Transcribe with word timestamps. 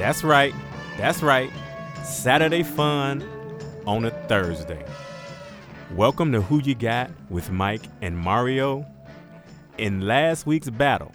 That's 0.00 0.24
right. 0.24 0.54
That's 0.96 1.22
right. 1.22 1.52
Saturday 2.02 2.62
fun 2.62 3.22
on 3.86 4.06
a 4.06 4.10
Thursday. 4.28 4.82
Welcome 5.94 6.32
to 6.32 6.40
Who 6.40 6.62
You 6.62 6.74
Got 6.74 7.10
with 7.28 7.50
Mike 7.50 7.82
and 8.00 8.16
Mario. 8.16 8.86
In 9.76 10.00
last 10.00 10.46
week's 10.46 10.70
battle, 10.70 11.12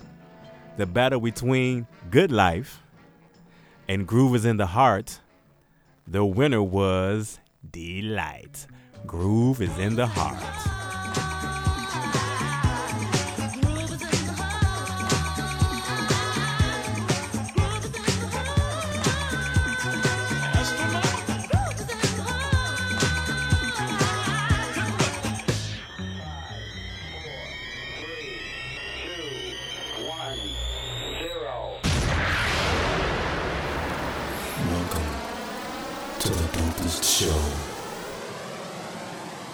the 0.77 0.85
battle 0.85 1.19
between 1.19 1.87
Good 2.11 2.31
Life 2.31 2.83
and 3.89 4.05
Groove 4.05 4.35
is 4.35 4.45
in 4.45 4.57
the 4.57 4.67
Heart, 4.67 5.19
the 6.05 6.23
winner 6.23 6.61
was 6.61 7.39
Deee-Lite. 7.71 8.67
Groove 9.07 9.63
is 9.63 9.75
in 9.79 9.95
the 9.95 10.05
Heart. 10.05 10.74
To 36.25 36.31
the 36.31 36.47
dopest 36.57 37.03
show 37.03 37.39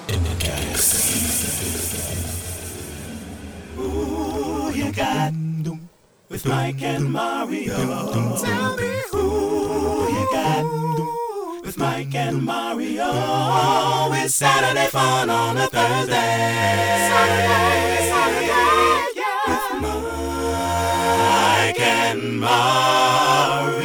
in 0.07 0.23
the 0.23 0.35
galaxy. 0.39 1.19
Who 3.75 4.71
you 4.71 4.91
got 4.93 5.33
with 6.29 6.45
Mike 6.45 6.81
and 6.81 7.11
Mario? 7.11 7.75
Tell 8.37 8.77
me 8.77 9.01
who 9.11 10.13
you 10.15 10.27
got 10.31 10.63
with 11.65 11.77
Mike 11.77 12.15
and 12.15 12.41
Mario. 12.41 13.11
It's 14.13 14.35
Saturday 14.35 14.87
fun 14.87 15.29
on 15.29 15.57
a 15.57 15.67
Thursday. 15.67 16.13
Saturday, 17.11 18.07
Saturday, 18.11 18.47
yeah. 19.19 19.47
With 19.49 19.67
Mike 21.67 21.81
and 21.81 22.39
Mario. 22.39 23.80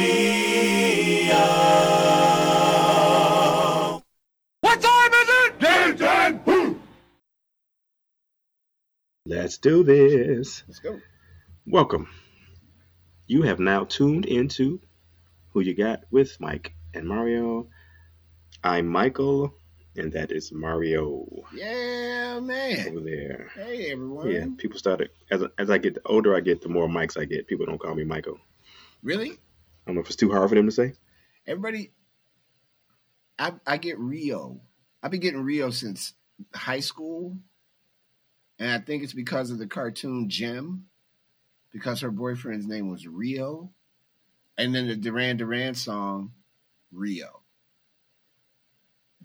Let's 9.27 9.57
do 9.57 9.83
this. 9.83 10.63
Let's 10.69 10.79
go. 10.79 11.01
Welcome. 11.65 12.07
You 13.25 13.41
have 13.41 13.59
now 13.59 13.83
tuned 13.83 14.25
into 14.25 14.79
Who 15.51 15.59
You 15.59 15.73
Got 15.73 16.03
with 16.09 16.39
Mike 16.39 16.73
and 16.93 17.05
Mario. 17.05 17.67
I'm 18.63 18.87
Michael, 18.87 19.53
and 19.97 20.13
that 20.13 20.31
is 20.31 20.53
Mario 20.53 21.25
Yeah, 21.53 22.39
man. 22.39 22.87
over 22.87 23.01
there. 23.01 23.49
Hey, 23.53 23.91
everyone. 23.91 24.31
Yeah, 24.31 24.45
people 24.57 24.79
started 24.79 25.09
as 25.29 25.43
as 25.57 25.69
I 25.69 25.77
get 25.77 25.95
the 25.95 26.01
older 26.05 26.33
I 26.33 26.39
get, 26.39 26.61
the 26.61 26.69
more 26.69 26.87
mics 26.87 27.19
I 27.19 27.25
get. 27.25 27.47
People 27.47 27.65
don't 27.65 27.79
call 27.79 27.95
me 27.95 28.05
Michael. 28.05 28.39
Really? 29.03 29.31
I 29.31 29.35
don't 29.87 29.95
know 29.95 30.01
if 30.01 30.07
it's 30.07 30.15
too 30.15 30.31
hard 30.31 30.47
for 30.47 30.55
them 30.55 30.67
to 30.67 30.71
say. 30.71 30.93
Everybody, 31.45 31.91
I, 33.37 33.51
I 33.65 33.75
get 33.75 33.99
Rio. 33.99 34.61
I've 35.03 35.11
been 35.11 35.19
getting 35.19 35.43
Rio 35.43 35.69
since 35.69 36.13
high 36.55 36.79
school. 36.79 37.35
And 38.59 38.71
I 38.71 38.79
think 38.79 39.03
it's 39.03 39.13
because 39.13 39.51
of 39.51 39.59
the 39.59 39.67
cartoon 39.67 40.29
Jem, 40.29 40.85
because 41.71 42.01
her 42.01 42.11
boyfriend's 42.11 42.65
name 42.67 42.89
was 42.89 43.07
Rio. 43.07 43.69
And 44.57 44.73
then 44.73 44.87
the 44.87 44.95
Duran 44.95 45.37
Duran 45.37 45.75
song, 45.75 46.31
Rio. 46.91 47.41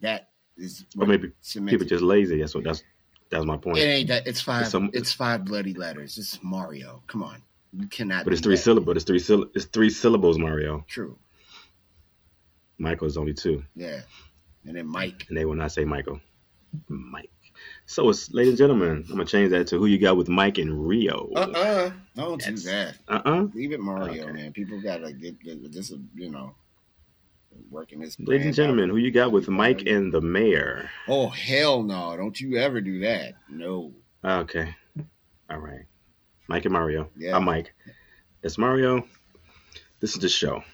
That 0.00 0.30
is 0.56 0.84
Or 0.98 1.06
maybe. 1.06 1.32
People 1.66 1.86
just 1.86 2.02
lazy. 2.02 2.38
That's 2.40 2.54
what 2.54 2.64
that's 2.64 2.82
that's 3.30 3.44
my 3.46 3.56
point. 3.56 3.78
It 3.78 3.82
ain't 3.82 4.08
that. 4.08 4.26
It's 4.26 4.40
five. 4.42 4.66
Some- 4.68 4.90
it's 4.92 5.12
five 5.12 5.44
bloody 5.44 5.72
letters. 5.72 6.18
It's 6.18 6.38
Mario. 6.42 7.02
Come 7.06 7.22
on, 7.22 7.40
you 7.72 7.86
cannot. 7.86 8.24
But 8.24 8.34
it's 8.34 8.42
three 8.42 8.56
that. 8.56 8.62
syllables. 8.62 8.96
It's 8.96 9.04
three 9.06 9.18
syll- 9.18 9.48
It's 9.54 9.64
three 9.66 9.88
syllables. 9.88 10.38
Mario. 10.38 10.84
True. 10.88 11.18
Michael 12.78 13.06
is 13.06 13.16
only 13.16 13.32
two, 13.32 13.62
Yeah. 13.76 14.00
And 14.66 14.76
then 14.76 14.86
Mike. 14.86 15.24
and 15.28 15.36
they 15.36 15.44
will 15.44 15.54
not 15.54 15.70
say 15.72 15.84
Michael. 15.84 16.20
Mike. 16.88 17.30
So 17.92 18.08
it's 18.08 18.30
ladies 18.32 18.53
and 18.53 18.58
gentlemen. 18.58 19.04
I'm 19.06 19.16
gonna 19.16 19.26
change 19.26 19.50
that 19.50 19.66
to 19.66 19.78
who 19.78 19.84
you 19.84 19.98
got 19.98 20.16
with 20.16 20.26
Mike 20.26 20.56
and 20.56 20.88
Rio. 20.88 21.28
Uh 21.36 21.41
uh 21.41 21.91
Don't 22.16 22.42
do 22.42 22.56
that. 22.56 22.97
Uh-uh. 23.06 23.48
Leave 23.54 23.72
it 23.72 23.80
Mario, 23.80 24.22
Okay. 24.25 24.32
man. 24.32 24.53
People 24.53 24.80
gotta 24.80 25.12
get 25.12 25.36
this. 25.70 25.91
is, 25.91 25.98
You 26.14 26.31
know, 26.31 26.54
working 27.70 28.00
this. 28.00 28.19
Ladies 28.19 28.47
and 28.47 28.54
gentlemen, 28.54 28.84
out. 28.88 28.92
who 28.92 28.97
you 28.97 29.10
got 29.10 29.31
with 29.31 29.47
Mike 29.48 29.82
and 29.86 30.10
the 30.10 30.22
mayor? 30.22 30.88
Oh 31.06 31.28
hell 31.28 31.82
no! 31.82 32.16
Don't 32.16 32.41
you 32.41 32.56
ever 32.56 32.81
do 32.81 33.00
that. 33.00 33.34
No. 33.50 33.92
Okay. 34.25 34.75
All 35.50 35.58
right. 35.58 35.84
Mike 36.48 36.64
and 36.64 36.72
Mario. 36.72 37.10
Yeah. 37.14 37.36
I'm 37.36 37.44
Mike. 37.44 37.75
It's 38.42 38.56
Mario. 38.56 39.04
This 40.00 40.14
is 40.14 40.19
the 40.20 40.31
show. 40.31 40.64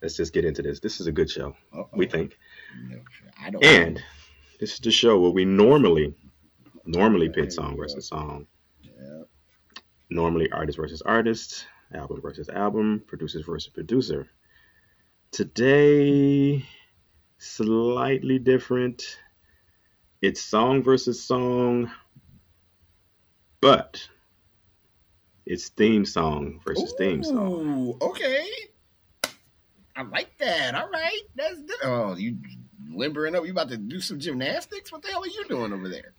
Let's 0.00 0.16
just 0.16 0.32
get 0.32 0.46
into 0.46 0.62
this. 0.62 0.80
This 0.80 1.00
is 1.00 1.06
a 1.06 1.12
good 1.12 1.28
show, 1.30 1.54
Uh-oh. 1.72 1.88
we 1.92 2.06
think. 2.06 2.38
No, 2.88 2.98
I 3.38 3.50
don't. 3.50 3.62
And 3.62 4.02
this 4.60 4.74
is 4.74 4.80
the 4.80 4.90
show 4.90 5.18
where 5.20 5.30
we 5.30 5.44
normally 5.44 6.14
normally 6.84 7.28
pit 7.28 7.52
song 7.52 7.76
versus 7.76 8.08
song. 8.08 8.46
Yeah. 8.82 9.22
Normally 10.10 10.50
artist 10.52 10.78
versus 10.78 11.02
artist, 11.02 11.66
album 11.94 12.20
versus 12.20 12.48
album, 12.48 13.02
producers 13.06 13.44
versus 13.44 13.72
producer. 13.72 14.28
Today, 15.30 16.64
slightly 17.38 18.38
different. 18.38 19.18
It's 20.22 20.40
song 20.40 20.82
versus 20.82 21.22
song, 21.22 21.90
but 23.60 24.08
it's 25.46 25.68
theme 25.68 26.04
song 26.04 26.60
versus 26.64 26.94
theme 26.96 27.22
song. 27.22 27.52
Ooh, 27.52 27.98
okay. 28.00 28.46
I 29.96 30.02
like 30.02 30.36
that. 30.38 30.74
All 30.74 30.88
right. 30.88 31.20
That's 31.36 31.60
good. 31.60 31.76
Oh, 31.84 32.16
you 32.16 32.36
limbering 32.96 33.34
up. 33.34 33.44
You 33.44 33.52
about 33.52 33.68
to 33.70 33.76
do 33.76 34.00
some 34.00 34.18
gymnastics? 34.18 34.92
What 34.92 35.02
the 35.02 35.08
hell 35.08 35.22
are 35.22 35.26
you 35.26 35.44
doing 35.48 35.72
over 35.72 35.88
there? 35.88 36.14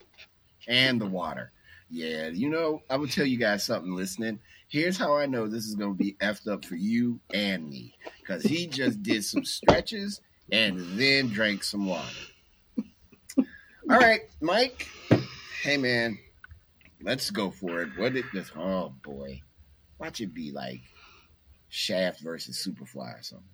And 0.68 1.00
the 1.00 1.06
water. 1.06 1.52
Yeah, 1.90 2.30
you 2.30 2.50
know, 2.50 2.82
I'm 2.90 3.02
gonna 3.02 3.12
tell 3.12 3.26
you 3.26 3.38
guys 3.38 3.64
something 3.64 3.96
listening. 3.96 4.40
Here's 4.68 4.98
how 4.98 5.16
I 5.16 5.28
know 5.28 5.48
this 5.48 5.66
is 5.66 5.76
gonna 5.76 5.94
be 5.94 6.14
effed 6.14 6.48
up 6.48 6.66
for 6.66 6.76
you 6.76 7.20
and 7.34 7.70
me. 7.70 7.94
Cause 8.26 8.42
he 8.42 8.66
just 8.68 9.04
did 9.04 9.24
some 9.24 9.46
stretches 9.46 10.22
and 10.52 10.80
then 11.00 11.30
drank 11.30 11.64
some 11.64 11.86
water. 11.86 12.10
All 13.38 13.46
right, 14.00 14.22
Mike. 14.42 14.88
Hey 15.62 15.78
man, 15.78 16.18
let's 17.02 17.30
go 17.30 17.52
for 17.52 17.84
it. 17.84 17.90
What 17.98 18.14
did 18.14 18.26
this 18.34 18.52
oh 18.58 18.94
boy. 19.04 19.42
Watch 20.00 20.22
it 20.22 20.34
be 20.34 20.52
like 20.52 20.82
Shaft 21.70 22.22
versus 22.22 22.58
Superfly 22.58 23.20
or 23.20 23.24
something. 23.24 23.48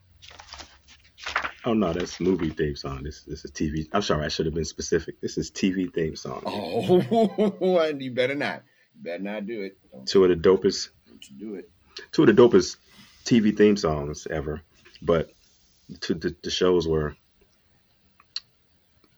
Oh 1.63 1.73
no, 1.73 1.93
that's 1.93 2.19
movie 2.19 2.49
theme 2.49 2.75
song. 2.75 3.03
This 3.03 3.21
this 3.23 3.45
is 3.45 3.51
TV. 3.51 3.87
I'm 3.93 4.01
sorry, 4.01 4.25
I 4.25 4.29
should 4.29 4.47
have 4.47 4.55
been 4.55 4.65
specific. 4.65 5.21
This 5.21 5.37
is 5.37 5.51
TV 5.51 5.93
theme 5.93 6.15
song. 6.15 6.41
Oh, 6.45 7.85
you 7.99 8.11
better 8.11 8.35
not. 8.35 8.63
You 8.95 9.03
better 9.03 9.23
not 9.23 9.45
do 9.45 9.61
it. 9.61 9.77
Don't, 9.91 10.07
Two 10.07 10.23
of 10.25 10.29
the 10.29 10.35
dopest 10.35 10.89
don't 11.07 11.29
you 11.29 11.37
do 11.37 11.55
it. 11.55 11.69
two 12.11 12.23
of 12.23 12.35
the 12.35 12.41
dopest 12.41 12.77
TV 13.25 13.55
theme 13.55 13.77
songs 13.77 14.25
ever. 14.29 14.61
But 15.03 15.31
to 16.01 16.13
the, 16.15 16.35
the 16.41 16.49
shows 16.49 16.87
were 16.87 17.15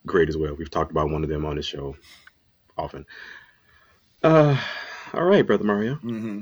great 0.05 0.27
as 0.29 0.35
well. 0.37 0.53
We've 0.55 0.69
talked 0.69 0.91
about 0.91 1.09
one 1.09 1.23
of 1.23 1.29
them 1.29 1.45
on 1.45 1.55
the 1.55 1.61
show 1.61 1.95
often. 2.77 3.05
Uh, 4.21 4.57
all 5.13 5.23
right, 5.23 5.45
brother 5.45 5.63
Mario. 5.63 5.95
Mm-hmm. 5.95 6.41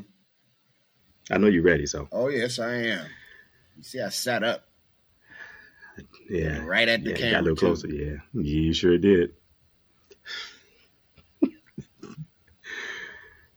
I 1.31 1.37
know 1.37 1.47
you're 1.47 1.63
ready, 1.63 1.85
so 1.85 2.07
Oh 2.11 2.27
yes, 2.27 2.57
I 2.57 2.73
am. 2.73 3.05
You 3.77 3.83
see, 3.83 4.01
I 4.01 4.09
sat 4.09 4.43
up 4.43 4.65
yeah, 6.29 6.59
right 6.65 6.87
at 6.87 7.03
the 7.03 7.11
yeah, 7.11 7.15
camera. 7.15 7.31
got 7.31 7.39
a 7.39 7.43
little 7.43 7.55
too. 7.55 7.65
closer. 7.65 7.87
Yeah, 7.87 8.17
you 8.33 8.73
sure 8.73 8.97
did. 8.97 9.33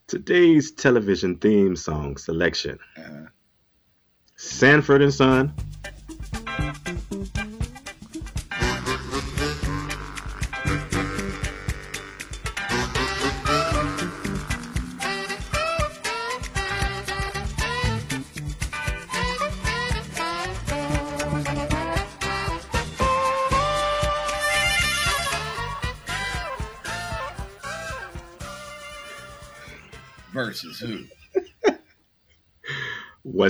Today's 0.06 0.72
television 0.72 1.36
theme 1.38 1.76
song 1.76 2.16
selection: 2.16 2.78
Uh-huh. 2.96 3.26
Sanford 4.36 5.02
and 5.02 5.12
Son. 5.14 5.52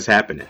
Happening? 0.06 0.48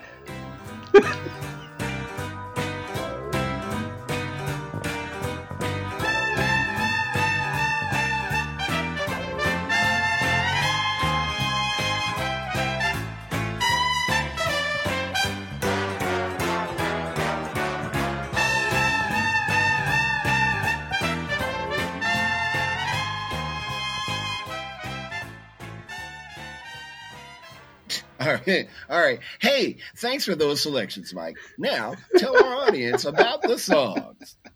All 28.46 28.54
right. 28.54 28.68
All 28.90 29.00
right. 29.00 29.20
Hey, 29.40 29.76
thanks 29.96 30.24
for 30.24 30.34
those 30.34 30.62
selections, 30.62 31.12
Mike. 31.14 31.36
Now, 31.58 31.94
tell 32.16 32.36
our 32.36 32.66
audience 32.66 33.04
about 33.04 33.42
the 33.42 33.58
songs. 33.58 34.36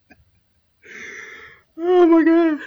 Oh 1.81 2.07
my 2.07 2.25
god. 2.25 2.59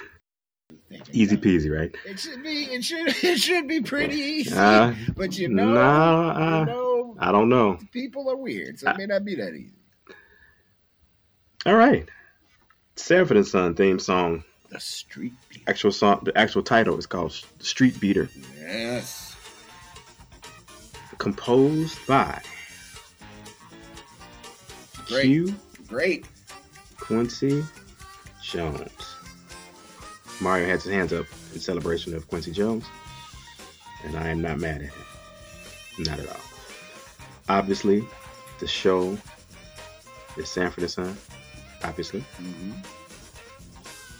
Easy 1.11 1.35
peasy, 1.35 1.69
right? 1.69 1.93
It 2.05 2.17
should 2.17 2.41
be. 2.43 2.63
It 2.63 2.83
should. 2.83 3.07
It 3.23 3.39
should 3.39 3.67
be 3.67 3.81
pretty 3.81 4.15
easy. 4.15 4.55
Uh, 4.55 4.93
but 5.15 5.37
you 5.37 5.49
know, 5.49 5.65
no, 5.65 5.73
you 5.73 5.79
uh, 5.79 6.63
know, 6.63 7.15
I 7.19 7.31
don't 7.33 7.49
know. 7.49 7.77
people 7.91 8.29
are 8.29 8.37
weird, 8.37 8.79
so 8.79 8.89
it 8.89 8.97
may 8.97 9.05
not 9.05 9.25
be 9.25 9.35
that 9.35 9.53
easy. 9.53 9.73
All 11.65 11.75
right. 11.75 12.07
Sanford 12.95 13.37
and 13.37 13.47
Son 13.47 13.75
theme 13.75 13.99
song. 13.99 14.43
The 14.69 14.79
street. 14.79 15.33
Beat. 15.49 15.63
Actual 15.67 15.91
song. 15.91 16.21
The 16.23 16.37
actual 16.37 16.63
title 16.63 16.97
is 16.97 17.05
called 17.05 17.33
Street 17.59 17.99
Beater. 17.99 18.29
Yes. 18.59 19.30
Composed 21.21 21.99
by 22.07 22.41
Great. 25.05 25.21
Q 25.21 25.55
Great. 25.87 26.25
Quincy 26.99 27.63
Jones. 28.41 29.15
Mario 30.41 30.65
has 30.65 30.83
his 30.83 30.91
hands 30.91 31.13
up 31.13 31.27
in 31.53 31.59
celebration 31.59 32.15
of 32.15 32.27
Quincy 32.27 32.51
Jones, 32.51 32.85
and 34.03 34.17
I 34.17 34.29
am 34.29 34.41
not 34.41 34.59
mad 34.59 34.81
at 34.81 34.89
him. 34.89 35.05
Not 35.99 36.19
at 36.19 36.27
all. 36.27 36.41
Obviously, 37.49 38.03
the 38.59 38.65
show 38.67 39.15
is 40.37 40.49
Sanford 40.49 40.85
and 40.85 40.91
Son. 40.91 41.17
Obviously, 41.83 42.21
hmm 42.21 42.71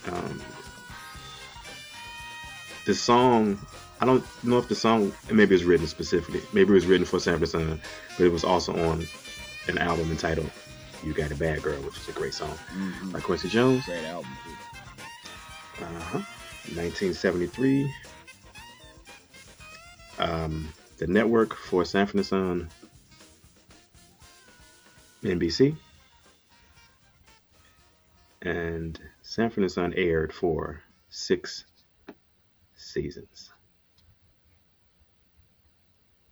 um, 0.08 0.42
the 2.86 2.94
song. 2.94 3.58
I 4.02 4.06
don't 4.06 4.26
know 4.44 4.58
if 4.58 4.68
the 4.68 4.74
song 4.74 5.14
maybe 5.30 5.54
it 5.54 5.58
was 5.58 5.64
written 5.64 5.86
specifically. 5.86 6.42
Maybe 6.54 6.72
it 6.72 6.74
was 6.74 6.88
written 6.88 7.06
for 7.06 7.20
Sanford 7.20 7.44
and 7.44 7.50
Son, 7.50 7.82
but 8.18 8.26
it 8.26 8.32
was 8.32 8.44
also 8.44 8.76
on 8.90 9.06
an 9.68 9.78
album 9.78 10.10
entitled 10.10 10.50
"You 11.04 11.14
Got 11.14 11.32
a 11.32 11.36
Bad 11.36 11.62
Girl," 11.62 11.80
which 11.84 11.98
is 12.00 12.10
a 12.10 12.12
great 12.12 12.34
song 12.34 12.58
hmm 12.70 13.12
by 13.12 13.20
Quincy 13.20 13.48
Jones. 13.48 13.86
Great 13.86 14.04
album. 14.06 14.32
Too. 14.44 15.86
Uh-huh. 15.86 16.22
1973. 16.74 17.94
Um, 20.18 20.74
the 20.98 21.06
network 21.08 21.56
for 21.56 21.86
Sanford 21.86 22.16
and 22.16 22.26
Son, 22.26 22.70
NBC, 25.24 25.76
and 28.42 29.00
Sanford 29.22 29.64
and 29.64 29.72
Son 29.72 29.94
aired 29.96 30.34
for 30.34 30.82
six 31.10 31.66
seasons. 32.76 33.52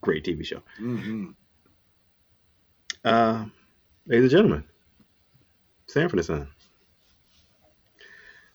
Great 0.00 0.24
TV 0.24 0.44
show. 0.44 0.62
hmm 0.76 1.30
Uh, 3.04 3.46
ladies 4.06 4.24
and 4.24 4.30
gentlemen, 4.30 4.64
Sanford 5.86 6.18
and 6.20 6.26
Son. 6.26 6.48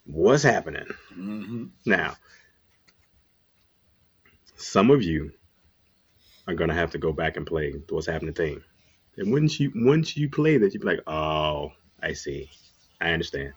What's 0.06 0.44
happening? 0.44 0.86
hmm 1.14 1.66
Now, 1.86 2.16
some 4.56 4.92
of 4.92 5.02
you 5.04 5.32
are 6.48 6.54
gonna 6.54 6.74
have 6.76 6.92
to 6.92 6.98
go 6.98 7.12
back 7.12 7.38
and 7.38 7.46
play 7.46 7.72
the 7.72 7.94
what's 7.94 8.08
happening 8.08 8.34
thing. 8.34 8.62
And 9.18 9.32
once 9.32 9.60
you 9.60 9.72
once 9.76 10.16
you 10.18 10.30
play 10.30 10.58
that, 10.58 10.74
you'd 10.74 10.82
be 10.82 10.88
like, 10.88 11.02
oh, 11.08 11.72
I 12.02 12.14
see. 12.14 12.50
I 13.02 13.12
understand. 13.12 13.54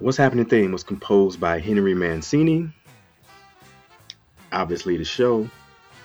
What's 0.00 0.18
happening 0.18 0.46
theme 0.46 0.72
was 0.72 0.82
composed 0.82 1.40
by 1.40 1.60
Henry 1.60 1.94
Mancini. 1.94 2.70
Obviously 4.52 4.96
the 4.96 5.04
show, 5.04 5.48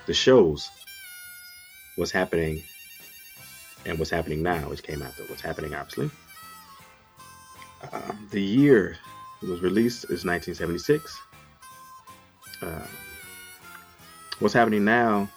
the 0.09 0.13
shows 0.15 0.71
What's 1.95 2.09
Happening 2.09 2.63
and 3.85 3.99
What's 3.99 4.09
Happening 4.09 4.41
Now, 4.41 4.67
which 4.67 4.81
came 4.81 5.03
after 5.03 5.21
What's 5.25 5.43
Happening, 5.43 5.75
obviously. 5.75 6.09
Um, 7.91 8.27
the 8.31 8.41
year 8.41 8.97
it 9.43 9.47
was 9.47 9.61
released 9.61 10.05
is 10.05 10.25
1976. 10.25 11.21
Uh, 12.59 12.87
What's 14.39 14.55
Happening 14.55 14.83
Now 14.83 15.29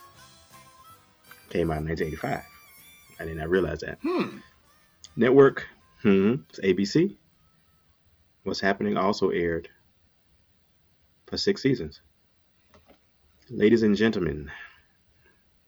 came 1.50 1.70
out 1.70 1.82
in 1.82 1.88
1985. 1.88 2.42
I 3.20 3.24
did 3.26 3.36
not 3.36 3.50
realize 3.50 3.80
that. 3.80 3.98
Hmm. 4.02 4.38
Network, 5.16 5.66
hmm, 6.00 6.36
it's 6.48 6.60
ABC. 6.60 7.14
What's 8.44 8.60
Happening 8.60 8.96
also 8.96 9.28
aired 9.28 9.68
for 11.26 11.36
six 11.36 11.60
seasons. 11.60 12.00
Ladies 13.54 13.82
and 13.82 13.94
gentlemen, 13.94 14.50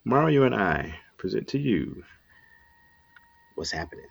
Mario 0.07 0.45
and 0.45 0.55
I 0.55 1.01
present 1.19 1.47
to 1.49 1.59
you 1.59 2.03
What's 3.57 3.73
Happening. 3.73 4.07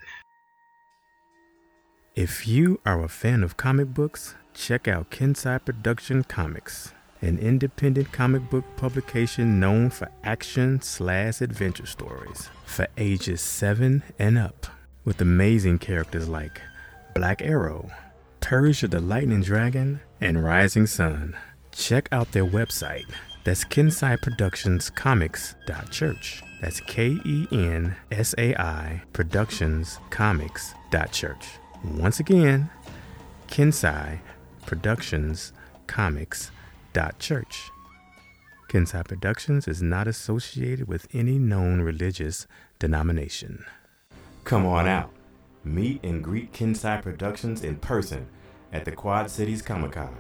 If 2.16 2.48
you 2.48 2.80
are 2.86 3.04
a 3.04 3.08
fan 3.08 3.42
of 3.42 3.58
comic 3.58 3.88
books, 3.88 4.36
check 4.54 4.88
out 4.88 5.10
Kensai 5.10 5.66
Production 5.66 6.24
Comics, 6.24 6.94
an 7.24 7.40
independent 7.40 8.12
comic 8.12 8.48
book 8.52 8.64
publication 8.78 9.60
known 9.60 9.90
for 9.90 10.08
action 10.24 10.80
slash 10.80 11.42
adventure 11.42 11.88
stories 11.88 12.52
for 12.66 12.88
ages 12.96 13.42
7 13.42 14.04
and 14.20 14.38
up, 14.38 14.68
with 15.04 15.20
amazing 15.20 15.80
characters 15.80 16.30
like 16.30 16.62
Black 17.16 17.42
Arrow, 17.42 17.90
Persia 18.40 18.88
the 18.88 19.00
Lightning 19.00 19.42
Dragon, 19.42 20.00
and 20.22 20.44
Rising 20.44 20.86
Sun. 20.86 21.36
Check 21.72 22.08
out 22.12 22.34
their 22.34 22.46
website. 22.46 23.12
That's 23.44 23.66
Kensai 23.66 24.22
Productions 24.22 24.90
Comics 24.90 25.56
Church. 25.92 26.42
That's 26.62 26.80
K 26.80 27.18
E 27.26 27.46
N 27.52 27.94
S 28.10 28.34
A 28.38 28.56
I 28.56 29.04
Productions 29.12 30.00
Comics 30.12 30.74
Church. 31.12 31.46
Once 31.84 32.22
again, 32.22 32.70
Kensai 33.50 34.20
Productions 34.66 35.52
Comics 35.88 36.52
Church. 37.20 37.70
Kensai 38.70 39.06
Productions 39.06 39.68
is 39.68 39.82
not 39.82 40.08
associated 40.08 40.88
with 40.88 41.10
any 41.14 41.38
known 41.38 41.82
religious 41.82 42.48
denomination. 42.80 43.66
Come 44.46 44.66
on 44.66 44.88
out. 44.88 45.12
Meet 45.66 46.02
and 46.06 46.24
greet 46.24 46.54
Kensai 46.54 47.02
Productions 47.02 47.62
in 47.62 47.76
person 47.76 48.26
at 48.72 48.86
the 48.86 48.94
Quad 48.94 49.30
Cities 49.30 49.62
Comic 49.62 49.92
Con, 49.92 50.16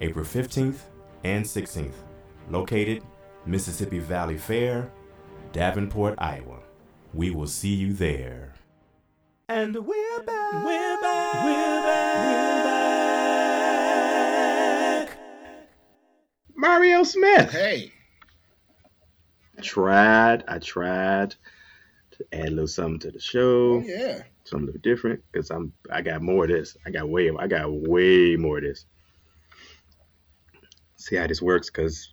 April 0.00 0.24
15th 0.24 0.80
and 1.22 1.44
16th, 1.44 1.94
located 2.50 3.02
Mississippi 3.44 3.98
Valley 3.98 4.38
Fair, 4.38 4.90
Davenport, 5.52 6.14
Iowa. 6.18 6.58
We 7.14 7.30
will 7.30 7.46
see 7.46 7.74
you 7.74 7.92
there. 7.92 8.54
And 9.48 9.74
we're 9.74 10.22
back. 10.22 10.64
We're 10.64 11.00
back. 11.00 11.44
We're 11.44 11.82
back. 11.82 12.14
We're 14.98 15.06
back. 15.06 15.18
Mario 16.54 17.04
Smith. 17.04 17.50
Hey. 17.50 17.92
I 19.58 19.62
tried, 19.62 20.44
I 20.48 20.58
tried 20.58 21.34
to 22.12 22.26
add 22.32 22.48
a 22.48 22.50
little 22.50 22.66
something 22.66 22.98
to 23.00 23.10
the 23.10 23.18
Oh 23.18 23.20
show, 23.20 23.82
yeah. 23.86 24.22
something 24.44 24.68
a 24.68 24.72
little 24.72 24.80
different, 24.82 25.22
because 25.32 25.50
I'm 25.50 25.72
I 25.90 26.02
got 26.02 26.20
more 26.20 26.44
of 26.44 26.50
this. 26.50 26.76
I 26.84 26.90
got 26.90 27.08
way 27.08 27.30
I 27.38 27.46
got 27.46 27.72
way 27.72 28.36
more 28.36 28.58
of 28.58 28.64
this. 28.64 28.84
See 30.96 31.16
how 31.16 31.26
this 31.26 31.40
works, 31.40 31.70
because 31.70 32.12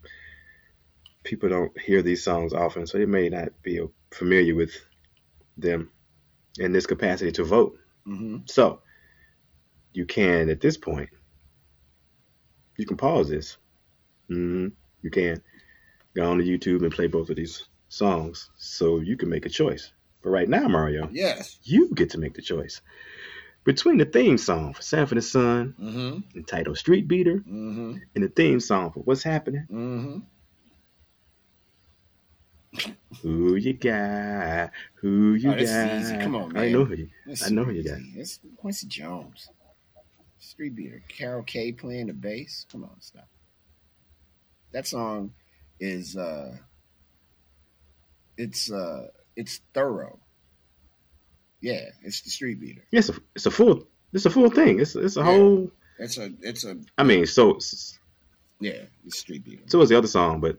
people 1.24 1.50
don't 1.50 1.80
hear 1.80 2.02
these 2.02 2.24
songs 2.24 2.54
often, 2.54 2.86
so 2.88 2.98
they 2.98 3.06
may 3.06 3.30
not 3.30 3.50
be 3.64 3.80
familiar 4.12 4.56
with 4.56 4.74
them 5.58 5.90
in 6.60 6.72
this 6.72 6.86
capacity 6.86 7.32
to 7.34 7.44
vote. 7.44 7.78
hmm 8.06 8.38
So 8.46 8.82
you 9.94 10.06
can 10.06 10.50
at 10.50 10.62
this 10.62 10.78
point, 10.78 11.10
you 12.78 12.86
can 12.86 12.98
pause 12.98 13.30
this. 13.30 13.58
hmm 14.28 14.68
You 15.02 15.12
can 15.12 15.42
go 16.16 16.30
on 16.30 16.38
to 16.38 16.44
YouTube 16.44 16.84
and 16.84 16.92
play 16.92 17.08
both 17.08 17.30
of 17.30 17.36
these 17.36 17.68
songs, 17.90 18.50
so 18.58 19.00
you 19.00 19.18
can 19.18 19.30
make 19.30 19.46
a 19.46 19.50
choice. 19.50 19.92
But 20.24 20.30
right 20.32 20.50
now, 20.50 20.68
Mario, 20.68 21.10
Yes. 21.12 21.60
you 21.64 21.94
get 21.94 22.12
to 22.12 22.18
make 22.18 22.34
the 22.34 22.42
choice 22.42 22.82
between 23.66 23.98
the 23.98 24.06
theme 24.06 24.38
song 24.38 24.74
for 24.74 24.82
Sanford 24.82 25.18
and 25.18 25.26
Son 25.26 25.74
hmm 25.78 26.20
entitled 26.36 26.78
"Street 26.78 27.08
Beater" 27.08 27.38
hmm 27.38 27.98
and 28.16 28.24
the 28.24 28.30
theme 28.30 28.60
song 28.60 28.92
for 28.92 29.02
"What's 29.02 29.24
Happening." 29.24 29.66
Who 33.22 33.56
you 33.56 33.74
got? 33.74 34.72
Who 34.96 35.34
you 35.36 35.52
Oh, 35.52 35.56
got? 35.56 35.62
easy. 36.02 36.18
Come 36.18 36.36
on, 36.36 36.52
man. 36.54 36.64
I 36.64 36.72
know 36.72 36.86
who 36.86 36.96
you. 36.96 37.10
It's 37.28 37.46
I 37.46 37.50
know 37.50 37.64
who 37.64 37.72
you 37.72 37.84
got. 37.84 38.00
It's 38.16 38.40
Quincy 38.58 38.88
Jones. 38.88 39.50
Street 40.40 40.76
Beater. 40.76 41.02
Carol 41.08 41.44
Kaye 41.44 41.72
playing 41.72 42.08
the 42.08 42.14
bass. 42.14 42.66
Come 42.72 42.84
on, 42.84 43.00
stop. 43.00 43.28
That 44.72 44.88
song 44.88 45.34
is 45.80 46.18
uh 46.18 46.58
it's 48.38 48.72
uh 48.72 49.08
it's 49.36 49.62
thorough. 49.74 50.20
Yeah, 51.62 51.90
it's 52.02 52.22
the 52.22 52.30
Street 52.30 52.60
Beater. 52.60 52.84
Yes, 52.92 53.10
it's 53.10 53.18
a, 53.18 53.22
it's 53.36 53.46
a 53.46 53.52
full. 53.52 53.88
It's 54.12 54.26
a 54.26 54.30
full 54.30 54.50
thing. 54.50 54.80
It's 54.80 54.96
it's 54.96 55.16
a 55.18 55.22
Yeah. 55.22 55.26
whole. 55.26 55.72
It's 56.00 56.18
a 56.18 56.32
it's 56.42 56.66
a 56.66 56.78
I 56.98 57.04
mean, 57.04 57.26
so 57.26 57.60
yeah, 58.60 58.82
it's 59.06 59.20
Street 59.20 59.44
Beater. 59.46 59.64
so 59.68 59.82
is 59.82 59.90
the 59.90 59.98
other 59.98 60.08
song, 60.08 60.42
but 60.42 60.58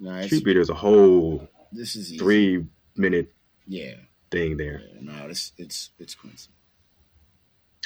No, 0.00 0.14
it's, 0.16 0.26
Street 0.26 0.44
Beater 0.44 0.60
is 0.60 0.70
a 0.70 0.74
whole 0.74 1.48
this 1.72 1.96
is 1.96 2.12
easy. 2.12 2.18
three 2.18 2.64
minute 2.96 3.34
Yeah. 3.66 3.94
thing 4.30 4.56
there. 4.56 4.80
yeah. 4.94 5.00
No, 5.00 5.26
it's 5.28 5.52
it's 5.58 5.90
it's 5.98 6.14
Quincy. 6.14 6.50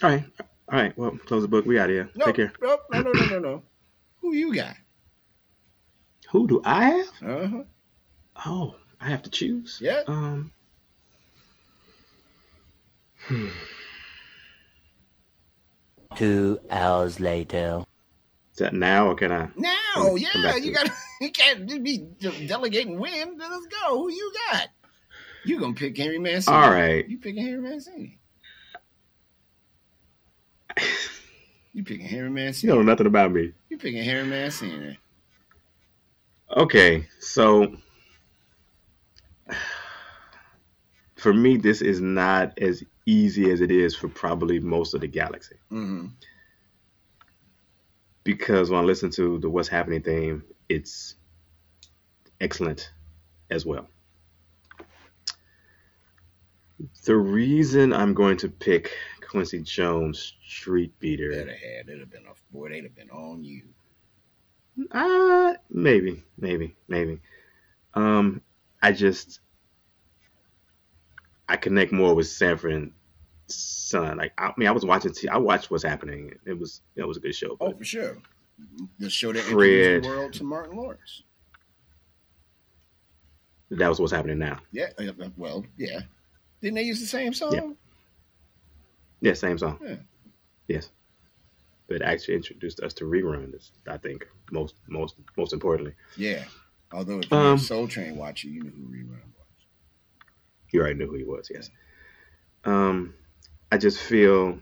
All 0.02 0.10
right. 0.10 0.24
All 0.70 0.78
right. 0.78 0.96
Well, 0.98 1.12
close 1.26 1.42
the 1.42 1.48
book. 1.48 1.64
We 1.66 1.78
out 1.78 1.88
here. 1.88 2.10
No, 2.14 2.26
Take 2.26 2.36
care. 2.36 2.52
no, 2.60 2.78
no, 2.90 3.00
no, 3.02 3.12
no, 3.12 3.24
no, 3.26 3.38
no. 3.38 3.62
Who 4.20 4.34
you 4.34 4.54
got? 4.54 4.74
Who 6.30 6.46
do 6.46 6.62
I 6.64 6.84
have? 6.84 7.06
Uh 7.24 7.46
huh. 7.48 7.62
Oh, 8.46 8.74
I 9.00 9.08
have 9.10 9.22
to 9.22 9.30
choose. 9.30 9.78
Yeah. 9.80 10.02
Um. 10.06 10.52
hmm. 13.26 13.48
Two 16.16 16.58
hours 16.70 17.20
later. 17.20 17.84
Is 18.52 18.58
that 18.58 18.74
now 18.74 19.08
or 19.08 19.14
can 19.14 19.32
I? 19.32 19.48
Now, 19.56 20.14
yeah, 20.16 20.56
you 20.56 20.70
it. 20.70 20.74
got 20.74 20.90
you 21.22 21.30
can't 21.30 21.66
just 21.68 21.82
be 21.82 21.98
delegating 22.46 22.98
win. 22.98 23.36
Let's 23.38 23.66
go. 23.66 23.98
Who 23.98 24.10
you 24.10 24.32
got? 24.50 24.68
You 25.44 25.58
gonna 25.60 25.74
pick 25.74 25.96
Henry 25.96 26.18
Mancini? 26.18 26.56
All 26.56 26.70
right. 26.70 27.08
You 27.08 27.18
picking 27.18 27.42
Henry 27.44 27.60
Mancini? 27.60 28.18
You 31.74 31.82
picking 31.84 32.04
Henry 32.06 32.28
You 32.28 32.34
Mancini? 32.34 32.70
don't 32.70 32.84
know 32.84 32.92
nothing 32.92 33.06
about 33.06 33.32
me. 33.32 33.52
You 33.70 33.78
picking 33.78 34.04
Henry 34.04 34.24
Mancini? 34.28 34.98
Okay, 36.54 37.06
so 37.18 37.74
for 41.16 41.32
me, 41.32 41.56
this 41.56 41.80
is 41.80 41.98
not 42.02 42.58
as 42.58 42.84
easy 43.06 43.50
as 43.50 43.62
it 43.62 43.70
is 43.70 43.96
for 43.96 44.08
probably 44.08 44.60
most 44.60 44.92
of 44.92 45.00
the 45.00 45.06
galaxy. 45.06 45.56
Mm-hmm. 45.72 46.08
because 48.24 48.68
when 48.70 48.80
I 48.80 48.84
listen 48.84 49.10
to 49.12 49.38
the 49.38 49.48
What's 49.48 49.68
Happening 49.68 50.02
theme, 50.02 50.44
it's 50.72 51.16
excellent 52.40 52.92
as 53.50 53.66
well. 53.66 53.88
The 57.04 57.16
reason 57.16 57.92
I'm 57.92 58.14
going 58.14 58.38
to 58.38 58.48
pick 58.48 58.92
Quincy 59.20 59.60
Jones 59.60 60.34
Street 60.46 60.98
Beater, 60.98 61.32
have 61.32 61.48
had. 61.48 61.88
It'd 61.88 62.00
have 62.00 62.10
been 62.10 62.24
a 62.26 62.52
boy. 62.52 62.70
They'd 62.70 62.84
have 62.84 62.94
been 62.94 63.10
on 63.10 63.44
you. 63.44 63.62
uh, 64.90 65.54
maybe, 65.70 66.24
maybe, 66.38 66.74
maybe. 66.88 67.20
Um, 67.94 68.40
I 68.82 68.92
just 68.92 69.40
I 71.48 71.56
connect 71.56 71.92
more 71.92 72.14
with 72.14 72.26
Sanford 72.26 72.90
Son. 73.46 74.16
Like 74.16 74.32
I 74.38 74.52
mean, 74.56 74.68
I 74.68 74.72
was 74.72 74.84
watching. 74.86 75.12
T- 75.12 75.28
I 75.28 75.36
watched 75.36 75.70
What's 75.70 75.84
Happening. 75.84 76.34
It 76.46 76.58
was 76.58 76.80
it 76.96 77.06
was 77.06 77.18
a 77.18 77.20
good 77.20 77.34
show. 77.34 77.56
Oh, 77.60 77.72
for 77.72 77.84
sure. 77.84 78.16
The 78.98 79.10
show 79.10 79.32
that 79.32 79.40
introduced 79.48 80.02
the 80.02 80.08
world 80.08 80.32
to 80.34 80.44
Martin 80.44 80.76
Lawrence. 80.76 81.22
that 83.70 83.88
was 83.88 84.00
What's 84.00 84.12
Happening 84.12 84.38
now. 84.38 84.58
Yeah. 84.70 84.90
uh, 84.98 85.12
Well, 85.36 85.64
yeah. 85.76 86.00
Didn't 86.60 86.76
they 86.76 86.82
use 86.82 87.00
the 87.00 87.06
same 87.06 87.32
song? 87.32 87.54
Yeah. 87.54 87.70
Yeah, 89.20 89.34
same 89.34 89.58
song. 89.58 89.78
Yeah. 89.82 89.96
Yes. 90.68 90.90
But 91.88 92.02
actually 92.02 92.34
introduced 92.36 92.80
us 92.80 92.92
to 92.94 93.04
rerun. 93.04 93.54
Is, 93.54 93.72
I 93.88 93.96
think 93.96 94.26
most 94.50 94.74
most 94.88 95.16
most 95.36 95.52
importantly. 95.52 95.94
Yeah. 96.16 96.44
Although 96.92 97.18
if 97.20 97.30
you 97.30 97.36
were 97.36 97.42
a 97.44 97.52
Um, 97.52 97.58
Soul 97.58 97.88
Train 97.88 98.16
watcher, 98.16 98.48
you 98.48 98.62
knew 98.62 98.70
who 98.70 98.88
Rerun 98.88 99.10
was. 99.36 99.66
You 100.70 100.80
already 100.80 100.98
knew 100.98 101.06
who 101.08 101.16
he 101.16 101.24
was. 101.24 101.50
Yes. 101.52 101.70
Um, 102.64 103.14
I 103.70 103.78
just 103.78 103.98
feel. 103.98 104.58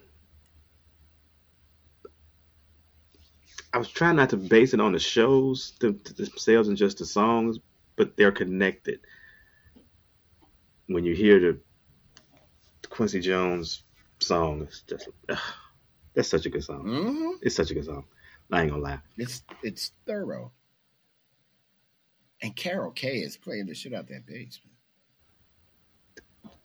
I 3.72 3.78
was 3.78 3.88
trying 3.88 4.16
not 4.16 4.30
to 4.30 4.36
base 4.36 4.74
it 4.74 4.80
on 4.80 4.92
the 4.92 4.98
shows 4.98 5.74
the, 5.80 5.92
themselves 6.16 6.68
and 6.68 6.76
just 6.76 6.98
the 6.98 7.06
songs, 7.06 7.58
but 7.96 8.16
they're 8.16 8.32
connected. 8.32 9.00
When 10.86 11.04
you 11.04 11.14
hear 11.14 11.38
the 11.38 11.60
Quincy 12.88 13.20
Jones 13.20 13.84
song, 14.18 14.62
it's 14.62 14.82
just 14.82 15.08
ugh, 15.28 15.38
that's 16.14 16.28
such 16.28 16.46
a 16.46 16.50
good 16.50 16.64
song. 16.64 16.84
Mm-hmm. 16.84 17.30
It's 17.42 17.54
such 17.54 17.70
a 17.70 17.74
good 17.74 17.84
song. 17.84 18.04
I 18.50 18.62
ain't 18.62 18.70
gonna 18.70 18.82
lie. 18.82 18.98
It's 19.16 19.42
it's 19.62 19.92
thorough. 20.06 20.52
And 22.42 22.56
Carol 22.56 22.90
Kaye 22.90 23.20
is 23.20 23.36
playing 23.36 23.66
the 23.66 23.74
shit 23.74 23.94
out 23.94 24.08
that 24.08 24.26
bass. 24.26 24.60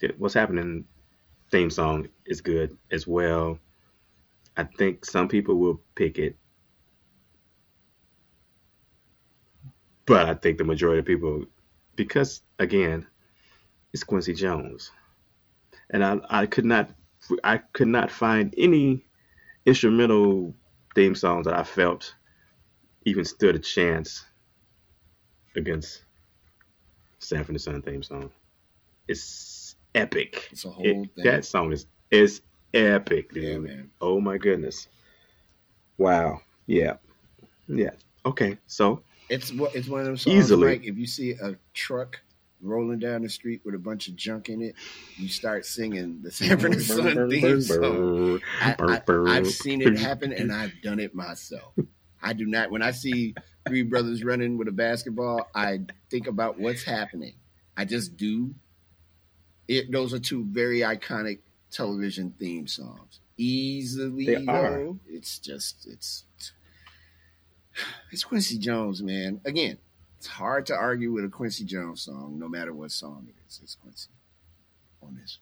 man. 0.02 0.14
What's 0.18 0.34
happening 0.34 0.86
theme 1.52 1.70
song 1.70 2.08
is 2.26 2.42
good 2.42 2.78
as 2.92 3.06
well. 3.06 3.60
I 4.58 4.64
think 4.64 5.06
some 5.06 5.28
people 5.28 5.56
will 5.56 5.82
pick 5.96 6.18
it. 6.18 6.36
But 10.06 10.30
I 10.30 10.34
think 10.36 10.58
the 10.58 10.64
majority 10.64 11.00
of 11.00 11.06
people 11.06 11.46
because 11.96 12.42
again, 12.60 13.08
it's 13.94 14.04
Quincy 14.04 14.34
Jones. 14.34 14.92
And 15.90 16.04
I, 16.04 16.20
I 16.30 16.46
could 16.46 16.66
not 16.66 16.90
I 17.44 17.58
could 17.58 17.88
not 17.88 18.12
find 18.12 18.54
any 18.58 19.06
instrumental 19.66 20.54
theme 20.94 21.16
songs 21.16 21.46
that 21.46 21.58
I 21.58 21.64
felt 21.64 22.14
even 23.06 23.26
stood 23.26 23.56
a 23.56 23.60
chance 23.60 24.24
against 25.56 26.04
Sanford 27.20 27.56
and 27.56 27.62
Son 27.62 27.82
theme 27.82 28.04
song. 28.04 28.30
It's 29.08 29.76
epic. 29.94 30.50
It's 30.52 30.66
a 30.66 30.70
whole 30.70 30.86
It- 30.86 31.16
thing. 31.16 31.24
that 31.24 31.46
song 31.46 31.72
is 31.72 31.88
is 32.12 32.42
epic, 32.74 33.34
dude. 33.34 33.44
Yeah, 33.44 33.58
man. 33.58 33.92
Oh 34.02 34.20
my 34.20 34.38
goodness. 34.38 34.88
Wow. 35.98 36.42
Yeah. 36.68 36.98
Yeah. 37.68 37.92
Okay. 38.26 38.58
So 38.68 39.02
It's 39.30 39.52
one- 39.52 39.72
it's 39.74 39.88
one 39.88 40.02
of 40.02 40.06
those 40.08 40.22
songs. 40.22 40.36
Easily. 40.36 40.68
Like 40.74 40.84
if 40.86 40.98
you 40.98 41.08
see 41.08 41.32
a 41.32 41.56
truck 41.74 42.20
rolling 42.62 43.00
down 43.00 43.22
the 43.22 43.30
street 43.30 43.62
with 43.64 43.76
a 43.76 43.80
bunch 43.80 44.08
of 44.08 44.16
junk 44.16 44.50
in 44.50 44.62
it, 44.62 44.76
you 45.18 45.28
start 45.28 45.66
singing 45.66 46.22
the 46.22 46.32
Sanford 46.32 46.74
and 46.74 46.82
Son 46.82 47.30
theme 47.30 47.62
song. 47.62 48.42
I, 48.62 48.76
I, 48.80 49.02
I've 49.38 49.48
seen 49.48 49.82
it 49.82 49.98
happen 49.98 50.32
and 50.34 50.52
I've 50.52 50.74
done 50.82 51.00
it 51.00 51.14
myself. 51.16 51.74
I 52.22 52.34
do 52.34 52.46
not. 52.46 52.72
When 52.72 52.82
I 52.82 52.92
see 52.92 53.36
three 53.68 53.84
brothers 53.84 54.24
running 54.24 54.58
with 54.58 54.68
a 54.68 54.72
basketball, 54.72 55.50
I 55.54 55.82
think 56.10 56.28
about 56.28 56.60
what's 56.60 56.84
happening. 56.84 57.34
I 57.78 57.86
just 57.86 58.18
do. 58.18 58.54
It. 59.68 59.92
Those 59.92 60.14
are 60.14 60.20
two 60.20 60.44
very 60.46 60.80
iconic 60.80 61.40
television 61.72 62.34
theme 62.40 62.68
songs. 62.68 63.20
Easily, 63.38 64.26
They 64.28 64.46
are. 64.46 64.72
though, 64.72 65.00
it's 65.10 65.40
just 65.40 65.88
it's 65.88 66.25
it's 68.12 68.24
Quincy 68.24 68.58
Jones, 68.58 69.02
man. 69.04 69.42
Again, 69.46 69.78
it's 70.18 70.28
hard 70.28 70.66
to 70.68 70.76
argue 70.76 71.12
with 71.12 71.26
a 71.26 71.30
Quincy 71.30 71.64
Jones 71.66 72.02
song, 72.02 72.38
no 72.40 72.48
matter 72.48 72.74
what 72.74 72.92
song 72.92 73.28
it 73.30 73.36
is. 73.48 73.60
It's 73.64 73.76
Quincy 73.76 74.10
on 75.02 75.18
this. 75.22 75.40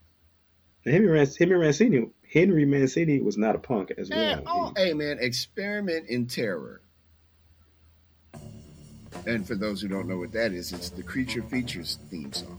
Henry, 0.86 1.26
Henry 1.40 1.60
Mancini 1.60 2.10
Henry 2.34 2.66
Mancini 2.66 3.22
was 3.22 3.38
not 3.38 3.56
a 3.56 3.60
punk 3.60 3.92
as 3.98 4.10
Yeah, 4.10 4.40
well. 4.42 4.74
oh, 4.76 4.82
hey 4.82 4.94
man, 4.94 5.18
experiment 5.22 6.10
in 6.10 6.26
terror. 6.28 6.82
And 9.26 9.48
for 9.48 9.56
those 9.56 9.80
who 9.82 9.88
don't 9.88 10.08
know 10.08 10.18
what 10.18 10.32
that 10.34 10.52
is, 10.52 10.74
it's 10.74 10.90
the 10.90 11.04
Creature 11.04 11.44
Features 11.44 12.00
theme 12.10 12.34
song. 12.34 12.58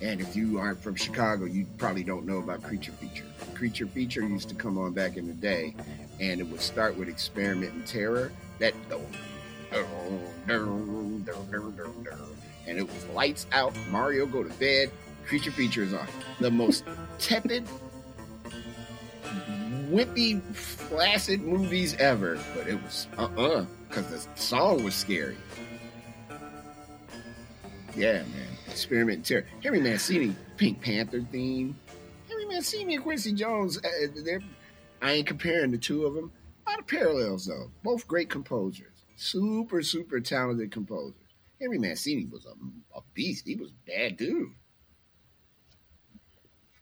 And 0.00 0.20
if 0.20 0.34
you 0.34 0.58
aren't 0.58 0.82
from 0.82 0.94
Chicago, 0.94 1.44
you 1.44 1.66
probably 1.76 2.04
don't 2.04 2.26
know 2.26 2.38
about 2.38 2.62
Creature 2.62 2.92
Feature. 2.92 3.24
Creature 3.54 3.86
Feature 3.88 4.22
used 4.22 4.48
to 4.48 4.54
come 4.54 4.78
on 4.78 4.92
back 4.92 5.16
in 5.16 5.26
the 5.26 5.34
day, 5.34 5.74
and 6.18 6.40
it 6.40 6.44
would 6.44 6.62
start 6.62 6.96
with 6.96 7.08
Experiment 7.08 7.74
in 7.74 7.82
Terror. 7.84 8.32
That 8.58 8.74
and 12.66 12.78
it 12.78 12.86
was 12.86 13.06
lights 13.14 13.46
out, 13.52 13.74
Mario 13.90 14.26
go 14.26 14.42
to 14.42 14.54
bed, 14.54 14.90
Creature 15.26 15.52
Feature 15.52 15.82
is 15.82 15.94
on. 15.94 16.06
The 16.40 16.50
most 16.50 16.84
tepid 17.18 17.66
wimpy, 19.90 20.40
flaccid 20.54 21.42
movies 21.42 21.94
ever, 21.96 22.38
but 22.54 22.66
it 22.68 22.82
was 22.82 23.06
uh 23.18 23.28
uh 23.36 23.66
because 23.88 24.06
the 24.06 24.40
song 24.40 24.84
was 24.84 24.94
scary. 24.94 25.36
Yeah, 27.96 28.22
man. 28.22 28.49
Experiment 28.70 29.18
in 29.18 29.22
terror. 29.24 29.46
Henry 29.62 29.80
Mancini, 29.80 30.34
Pink 30.56 30.80
Panther 30.80 31.20
theme. 31.32 31.76
Henry 32.28 32.46
Mancini 32.46 32.94
and 32.94 33.02
Quincy 33.02 33.32
Jones, 33.32 33.78
uh, 33.78 33.88
they're, 34.24 34.40
I 35.02 35.12
ain't 35.12 35.26
comparing 35.26 35.70
the 35.70 35.78
two 35.78 36.06
of 36.06 36.14
them. 36.14 36.30
A 36.66 36.70
lot 36.70 36.78
of 36.80 36.86
parallels, 36.86 37.46
though. 37.46 37.70
Both 37.82 38.06
great 38.06 38.30
composers. 38.30 38.86
Super, 39.16 39.82
super 39.82 40.20
talented 40.20 40.70
composers. 40.70 41.14
Henry 41.60 41.78
Mancini 41.78 42.26
was 42.26 42.46
a, 42.46 42.52
a 42.96 43.02
beast. 43.14 43.46
He 43.46 43.56
was 43.56 43.70
a 43.70 43.90
bad 43.90 44.16
dude. 44.16 44.48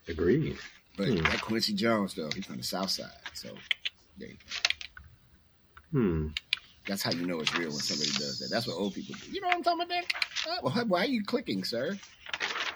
Agreed. 0.07 0.57
But 0.97 1.09
Hmm. 1.09 1.16
that 1.25 1.40
Quincy 1.40 1.75
Jones, 1.75 2.14
though, 2.14 2.30
he's 2.35 2.47
from 2.47 2.57
the 2.59 2.62
South 2.62 2.90
Side. 2.90 3.09
So 3.35 3.50
there 4.18 4.28
you 4.28 4.37
go. 5.92 5.99
Hmm. 5.99 6.26
That's 6.88 7.02
how 7.02 7.12
you 7.12 7.26
know 7.26 7.38
it's 7.40 7.54
real 7.54 7.68
when 7.68 7.78
somebody 7.78 8.11
does 8.12 8.38
that. 8.38 8.49
That's 8.50 8.66
what 8.66 8.75
old 8.76 8.95
people 8.95 9.14
do. 9.23 9.30
You 9.30 9.40
know 9.40 9.49
what 9.49 9.57
I'm 9.57 9.62
talking 9.62 9.83
about? 9.83 9.88
That? 9.88 10.50
Uh, 10.50 10.57
well, 10.62 10.85
why 10.87 11.02
are 11.02 11.07
you 11.07 11.23
clicking, 11.23 11.64
sir? 11.64 11.99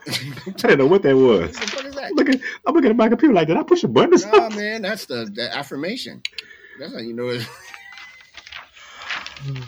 I 0.07 0.11
didn't 0.57 0.79
know 0.79 0.87
what 0.87 1.03
that 1.03 1.17
what 1.17 1.41
was. 1.41 1.59
fuck 1.59 1.85
is 1.85 1.95
that? 1.95 2.11
I'm 2.11 2.15
looking, 2.15 2.41
I'm 2.67 2.75
looking 2.75 2.91
at 2.91 2.97
my 2.97 3.09
computer 3.09 3.35
like, 3.35 3.49
did 3.49 3.57
I 3.57 3.63
push 3.63 3.85
a 3.85 3.89
button 3.89 4.11
No, 4.11 4.17
something? 4.17 4.57
man, 4.57 4.83
that's 4.83 5.07
the, 5.07 5.31
the 5.33 5.57
affirmation. 5.57 6.23
That's 6.79 6.93
how 6.93 6.99
you 7.01 7.15
know 7.15 7.29
it. 7.29 7.47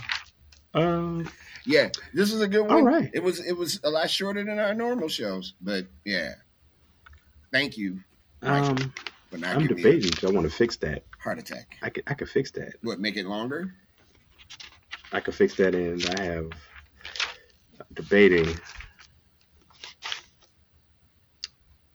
Um, 0.74 1.28
Yeah, 1.66 1.90
this 2.12 2.32
is 2.32 2.40
a 2.40 2.48
good 2.48 2.62
one. 2.62 2.72
All 2.72 2.82
right. 2.82 3.08
It 3.14 3.22
was 3.22 3.38
it 3.38 3.56
was 3.56 3.78
a 3.84 3.90
lot 3.90 4.10
shorter 4.10 4.42
than 4.44 4.58
our 4.58 4.74
normal 4.74 5.08
shows, 5.08 5.54
but 5.60 5.86
yeah. 6.04 6.34
Thank 7.52 7.78
you 7.78 8.00
um, 8.44 8.92
I'm 9.42 9.66
debating. 9.66 10.12
I 10.26 10.30
want 10.32 10.48
to 10.48 10.54
fix 10.54 10.76
that. 10.78 11.04
heart 11.22 11.38
attack. 11.38 11.76
I 11.82 11.90
could, 11.90 12.04
I 12.06 12.14
could 12.14 12.28
fix 12.28 12.50
that. 12.52 12.74
What 12.82 13.00
make 13.00 13.16
it 13.16 13.26
longer? 13.26 13.74
I 15.12 15.20
could 15.20 15.34
fix 15.34 15.54
that, 15.56 15.74
and 15.74 16.04
I 16.18 16.22
have 16.22 16.50
debating. 17.92 18.58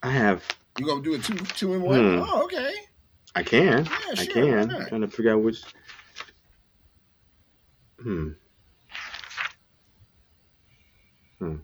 I 0.02 0.10
have. 0.10 0.44
You 0.78 0.86
gonna 0.86 1.02
do 1.02 1.14
a 1.14 1.18
two 1.18 1.34
two 1.34 1.74
and 1.74 1.82
one? 1.82 2.18
Hmm. 2.18 2.24
Oh, 2.26 2.44
okay. 2.44 2.72
I 3.34 3.42
can. 3.42 3.84
Yeah, 3.84 3.96
I 4.12 4.14
sure, 4.14 4.22
I 4.22 4.26
can. 4.26 4.68
not? 4.68 4.88
trying 4.88 5.00
to 5.02 5.08
figure 5.08 5.32
out 5.32 5.42
which. 5.42 5.62
Hmm. 8.02 8.30
Hmm. 11.38 11.56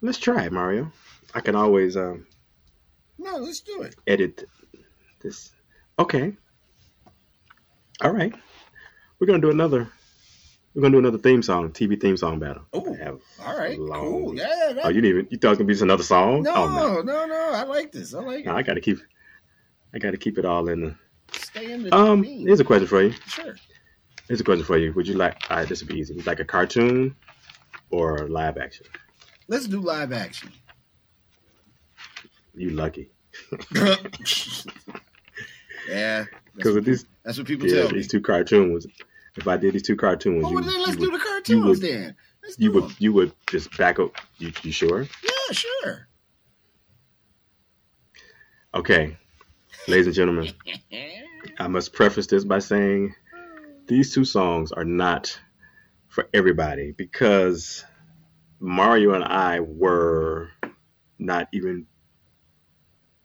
Let's 0.00 0.18
try 0.18 0.44
it, 0.44 0.52
Mario. 0.52 0.90
I 1.34 1.40
can 1.40 1.54
always 1.54 1.96
um, 1.96 2.26
No, 3.18 3.36
let's 3.36 3.60
do 3.60 3.82
it. 3.82 3.96
edit 4.06 4.48
this. 5.20 5.50
Okay. 5.98 6.34
All 8.02 8.12
right. 8.12 8.32
We're 9.18 9.26
gonna 9.26 9.40
do 9.40 9.50
another. 9.50 9.88
We're 10.74 10.82
gonna 10.82 10.92
do 10.92 10.98
another 10.98 11.18
theme 11.18 11.42
song, 11.42 11.70
TV 11.72 12.00
theme 12.00 12.16
song 12.16 12.38
battle. 12.38 12.64
Oh, 12.72 12.96
All 13.44 13.58
right, 13.58 13.78
long- 13.78 14.00
cool. 14.00 14.36
Yeah. 14.36 14.72
That, 14.74 14.84
Oh, 14.84 14.88
you 14.88 15.00
didn't 15.00 15.10
even. 15.18 15.28
You 15.30 15.38
thought 15.38 15.48
it 15.48 15.50
was 15.50 15.58
gonna 15.58 15.66
be 15.66 15.72
just 15.72 15.82
another 15.82 16.02
song? 16.04 16.42
no, 16.42 16.54
Oh 16.54 16.68
no. 16.68 17.02
no, 17.02 17.26
no, 17.26 17.50
I 17.54 17.64
like 17.64 17.90
this. 17.90 18.14
I 18.14 18.20
like 18.20 18.44
No, 18.44 18.52
it. 18.52 18.56
I 18.56 18.62
gotta 18.62 18.80
keep. 18.80 18.98
I 19.94 19.98
gotta 19.98 20.16
keep 20.18 20.38
it 20.38 20.44
all 20.44 20.68
in 20.68 20.80
the. 20.82 20.94
Stay 21.32 21.72
in 21.72 21.82
the 21.84 21.94
Um. 21.94 22.22
theme. 22.22 22.46
Here's 22.46 22.60
a 22.60 22.64
question 22.64 22.86
for 22.86 23.02
you. 23.02 23.12
Sure. 23.26 23.56
Here's 24.28 24.40
a 24.40 24.44
question 24.44 24.64
for 24.64 24.76
you. 24.78 24.92
Would 24.92 25.08
you 25.08 25.14
like? 25.14 25.36
All 25.50 25.56
right, 25.56 25.68
this 25.68 25.80
would 25.82 25.88
be 25.88 25.98
easy. 25.98 26.14
Would 26.14 26.24
you 26.24 26.30
like 26.30 26.40
a 26.40 26.44
cartoon 26.44 27.16
or 27.90 28.28
live 28.28 28.58
action? 28.58 28.86
Let's 29.48 29.66
do 29.66 29.80
live 29.80 30.12
action. 30.12 30.52
You 32.54 32.70
lucky. 32.70 33.10
yeah. 35.88 36.24
Because 36.54 36.74
with 36.74 36.84
these, 36.84 37.04
that's 37.24 37.38
what 37.38 37.46
people 37.46 37.66
yeah, 37.68 37.82
tell 37.82 37.90
me. 37.90 37.98
these 37.98 38.08
two 38.08 38.20
cartoons. 38.20 38.86
If 39.36 39.46
I 39.46 39.56
did 39.56 39.74
these 39.74 39.82
two 39.82 39.96
cartoons, 39.96 40.44
Oh, 40.44 40.48
you, 40.50 40.54
well, 40.56 40.64
then 40.64 40.78
let's 40.80 40.92
you 40.92 40.96
do 41.06 41.10
would, 41.12 41.20
the 41.20 41.24
cartoons 41.24 41.64
would- 41.64 41.80
then. 41.80 42.16
Let's 42.42 42.58
you 42.58 42.72
would 42.72 42.84
them. 42.84 42.94
you 42.98 43.12
would 43.12 43.32
just 43.50 43.76
back 43.76 43.98
up. 43.98 44.12
You, 44.38 44.52
you 44.62 44.72
sure? 44.72 45.02
Yeah, 45.02 45.52
sure. 45.52 46.08
Okay, 48.74 49.16
ladies 49.86 50.06
and 50.06 50.14
gentlemen, 50.14 50.52
I 51.58 51.68
must 51.68 51.92
preface 51.92 52.26
this 52.26 52.44
by 52.44 52.58
saying 52.58 53.14
these 53.86 54.12
two 54.14 54.24
songs 54.24 54.72
are 54.72 54.84
not 54.84 55.38
for 56.08 56.28
everybody 56.34 56.92
because 56.92 57.84
Mario 58.60 59.14
and 59.14 59.24
I 59.24 59.60
were 59.60 60.50
not 61.18 61.48
even 61.52 61.86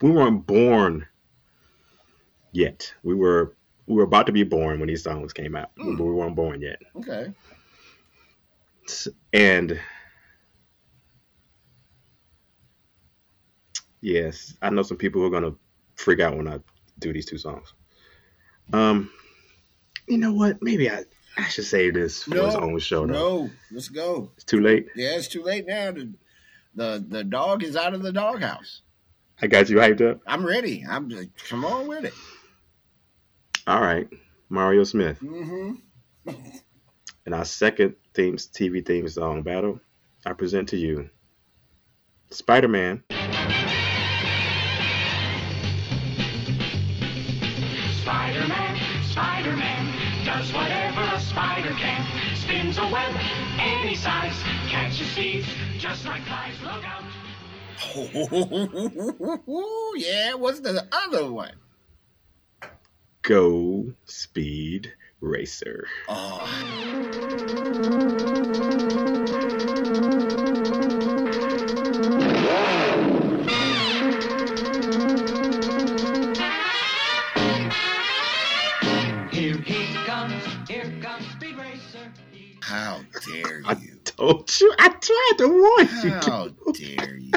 we 0.02 0.12
weren't 0.12 0.45
born 0.47 1.06
yet. 2.54 2.94
We 3.04 3.13
were 3.16 3.56
we 3.88 3.96
were 3.96 4.04
about 4.04 4.28
to 4.28 4.32
be 4.32 4.44
born 4.44 4.80
when 4.80 4.88
these 4.88 5.04
songs 5.04 5.34
came 5.34 5.56
out, 5.56 5.76
Mm. 5.76 5.98
but 5.98 6.04
we 6.06 6.13
weren't 6.13 6.36
born 6.36 6.62
yet. 6.62 6.82
Okay. 6.96 7.34
And 9.34 9.80
yes, 14.02 14.56
I 14.62 14.70
know 14.70 14.84
some 14.84 14.98
people 14.98 15.22
who 15.22 15.28
are 15.28 15.32
gonna 15.32 15.56
freak 15.96 16.20
out 16.20 16.38
when 16.38 16.48
I 16.48 16.60
do 17.00 17.12
these 17.13 17.26
two 17.26 17.38
songs. 17.38 17.74
Um, 18.72 19.12
you 20.08 20.18
know 20.18 20.34
what? 20.34 20.62
Maybe 20.62 20.89
I 20.89 21.04
I 21.38 21.48
should 21.48 21.66
save 21.66 21.96
this 21.96 22.24
for 22.24 22.36
his 22.36 22.54
No, 22.54 22.62
own 22.62 22.80
show. 22.80 23.06
Though 23.08 23.13
No, 23.13 23.50
let's 23.72 23.89
go. 23.89 24.32
it's 24.36 24.44
too 24.44 24.62
late. 24.62 24.88
Yeah, 24.96 25.16
it's 25.18 25.28
too 25.28 25.44
late 25.44 25.66
now. 25.66 25.92
The, 25.92 26.13
the 26.76 27.06
the 27.08 27.24
dog 27.24 27.63
is 27.63 27.76
out 27.76 27.94
of 27.94 28.02
the 28.04 28.12
doghouse. 28.13 28.82
I 29.42 29.48
got 29.48 29.70
you 29.70 29.78
hyped 29.78 30.02
up. 30.08 30.22
I'm 30.28 30.46
ready. 30.46 30.86
I'm 30.88 31.10
just 31.10 31.30
come 31.50 31.66
on 31.66 31.88
with 31.88 32.06
it. 32.06 32.13
All 33.65 33.82
right, 33.82 34.10
Mario 34.49 34.84
Smith. 34.84 35.21
Mm-hmm. 35.21 35.76
In 37.26 37.34
our 37.34 37.45
second 37.45 37.95
themes 38.13 38.45
TV 38.47 38.86
theme 38.86 39.08
song 39.08 39.41
battle, 39.41 39.80
I 40.26 40.34
present 40.34 40.67
to 40.69 40.78
you 40.78 41.10
Spider 42.30 42.67
Man. 42.67 43.04
Spider-Man, 48.02 48.78
Spider-Man, 49.12 50.26
does 50.26 50.52
whatever 50.52 51.02
a 51.15 51.19
spider 51.21 51.69
can. 51.69 52.06
Spins 52.36 52.78
a 52.78 52.86
web 52.88 53.15
any 53.58 53.95
size, 53.95 54.36
catches 54.67 55.08
thieves 55.13 55.47
just 55.78 56.06
like 56.06 56.21
flies. 56.23 56.54
Look 56.62 56.84
out! 56.86 57.04
yeah, 59.95 60.34
what's 60.34 60.60
the 60.60 60.86
other 60.91 61.32
one? 61.32 61.54
Go 63.23 63.93
Speed 64.05 64.93
Racer. 65.21 65.88
Oh, 66.09 66.45
Here 79.31 79.57
he 79.57 79.93
comes, 80.05 80.33
here 80.69 80.93
comes 81.01 81.25
Speed 81.31 81.57
Racer. 81.57 82.12
He- 82.31 82.57
how 82.62 82.99
dare 83.25 83.59
you? 83.59 83.65
I 83.65 83.71
you? 83.73 83.95
told 84.05 84.49
you. 84.62 84.73
I 84.79 84.89
tried 84.89 85.33
to 85.39 85.47
warn 85.47 85.89
you. 86.03 86.12
How 86.12 86.47
dare 86.73 87.17
you? 87.17 87.31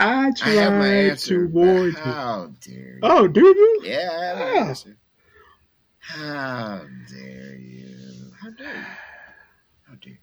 I 0.00 0.26
I 0.28 0.30
tried 0.32 0.50
have 0.52 0.72
my 0.74 0.86
answer. 0.88 1.46
to 1.46 1.52
warn 1.52 1.84
you. 1.86 1.92
How 1.92 2.50
dare 2.60 2.74
you? 2.94 2.98
Oh, 3.02 3.28
do 3.28 3.40
you? 3.40 3.80
Yeah, 3.84 4.10
I 4.12 4.24
have 4.24 4.38
Oh. 4.38 4.62
an 4.62 4.68
answer. 4.68 4.96
How 5.98 6.82
dare 7.08 7.56
you? 7.56 8.32
How 8.42 8.50
dare 8.50 8.74
you? 8.74 8.84
How 9.88 9.94
dare 9.94 10.12
you? 10.12 10.18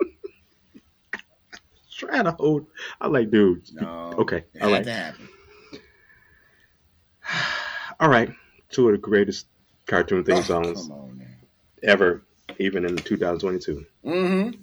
Trying 1.98 2.24
to 2.24 2.32
hold. 2.32 2.66
I 3.00 3.08
like, 3.08 3.30
dude. 3.30 3.62
No. 3.74 4.14
Okay, 4.18 4.44
It 4.54 4.62
all 4.62 4.68
had 4.68 4.74
right. 4.76 4.84
to 4.84 4.92
happen. 4.92 5.28
All 8.00 8.08
right. 8.08 8.30
Two 8.70 8.86
of 8.88 8.92
the 8.92 8.98
greatest 8.98 9.46
cartoon 9.86 10.22
theme 10.24 10.36
Oh, 10.38 10.42
songs 10.42 10.88
ever, 11.82 12.22
even 12.58 12.84
in 12.84 12.96
2022. 12.96 13.84
Mm-hmm. 14.04 14.60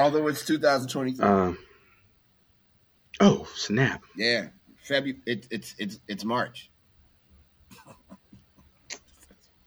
Although 0.00 0.26
it's 0.28 0.44
2023. 0.46 1.24
Um. 1.24 1.58
Oh 3.20 3.46
snap! 3.54 4.02
yeah. 4.16 4.48
February. 4.82 5.20
It, 5.26 5.46
it's 5.50 5.74
it's 5.78 6.00
it's 6.08 6.24
March. 6.24 6.70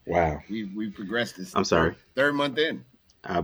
Wow. 0.07 0.39
We 0.51 0.65
we 0.65 0.89
progressed 0.91 1.37
this. 1.37 1.55
I'm 1.55 1.63
sorry. 1.63 1.95
Third, 2.15 2.35
month 2.35 2.59
in. 2.59 2.85
I 3.23 3.43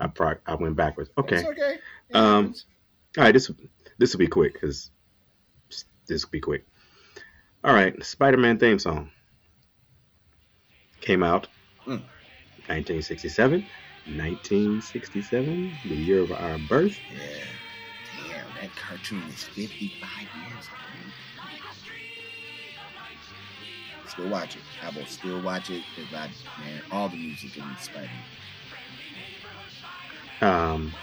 I 0.00 0.08
pro- 0.08 0.38
I 0.44 0.54
went 0.56 0.74
backwards. 0.74 1.10
Okay. 1.16 1.36
It's 1.36 1.48
okay. 1.48 1.78
It 2.08 2.16
Um, 2.16 2.36
happens. 2.46 2.66
All 3.16 3.22
right. 3.24 3.32
This 3.32 3.48
this 3.98 4.12
will 4.12 4.18
be 4.18 4.26
quick 4.26 4.54
because 4.54 4.90
this 6.08 6.24
will 6.24 6.30
be 6.32 6.40
quick. 6.40 6.66
All 7.62 7.72
right. 7.72 8.04
Spider-Man 8.04 8.58
theme 8.58 8.78
song 8.80 9.10
came 11.00 11.22
out 11.22 11.46
Mm. 11.86 12.02
1967. 12.66 13.60
1967, 14.06 15.72
the 15.84 15.94
year 15.94 16.20
of 16.22 16.32
our 16.32 16.58
birth. 16.68 16.96
Yeah. 17.14 17.20
That 18.64 18.74
cartoon 18.76 19.22
is 19.28 19.42
55 19.42 20.00
years 20.48 20.70
old. 20.72 21.12
Still 24.06 24.30
watch 24.30 24.56
it. 24.56 24.62
I 24.82 24.88
will 24.88 25.04
still 25.04 25.38
watch 25.42 25.68
it 25.68 25.82
because 25.94 26.14
I 26.14 26.30
man, 26.58 26.80
all 26.90 27.10
the 27.10 27.16
music 27.18 27.58
in 27.58 27.76
Spider. 27.76 28.08
Um, 30.40 30.94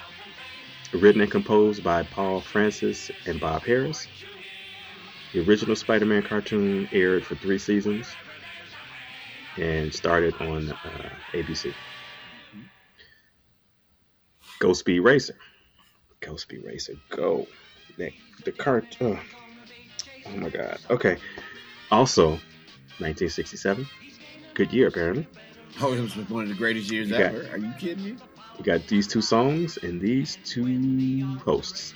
written 0.92 1.22
and 1.22 1.30
composed 1.30 1.84
by 1.84 2.02
Paul 2.02 2.42
Francis 2.42 3.12
and 3.28 3.40
Bob 3.40 3.64
Harris. 3.64 4.08
The 5.32 5.42
original 5.42 5.76
Spider-Man 5.76 6.24
cartoon 6.24 6.90
aired 6.92 7.28
for 7.28 7.36
three 7.36 7.60
seasons 7.60 8.18
and 9.56 9.94
started 9.94 10.34
on 10.42 10.72
uh, 10.84 11.10
ABC. 11.36 11.76
Go 14.58 14.74
Speed 14.74 15.02
Racer. 15.02 15.36
Go 16.22 16.36
Speed 16.38 16.64
Racer. 16.64 16.94
Go. 17.10 17.48
That, 17.98 18.12
the 18.46 18.52
cart. 18.52 18.98
Oh. 19.02 19.20
oh 20.28 20.38
my 20.38 20.50
God. 20.50 20.80
Okay. 20.90 21.18
Also, 21.92 22.30
1967. 23.00 23.86
Good 24.54 24.72
year, 24.72 24.88
apparently. 24.88 25.28
Oh, 25.82 25.94
it 25.94 26.00
was 26.02 26.16
one 26.30 26.44
of 26.44 26.50
the 26.50 26.56
greatest 26.56 26.92
years 26.92 27.10
You 27.10 27.18
got- 27.18 27.34
ever. 27.36 27.48
Are 27.52 27.58
you 27.58 27.74
kidding 27.80 28.04
me? 28.04 28.16
We 28.58 28.64
got 28.66 28.88
these 28.88 29.08
two 29.08 29.22
songs 29.22 29.78
and 29.78 30.00
these 30.00 30.38
two 30.46 31.38
hosts. 31.44 31.94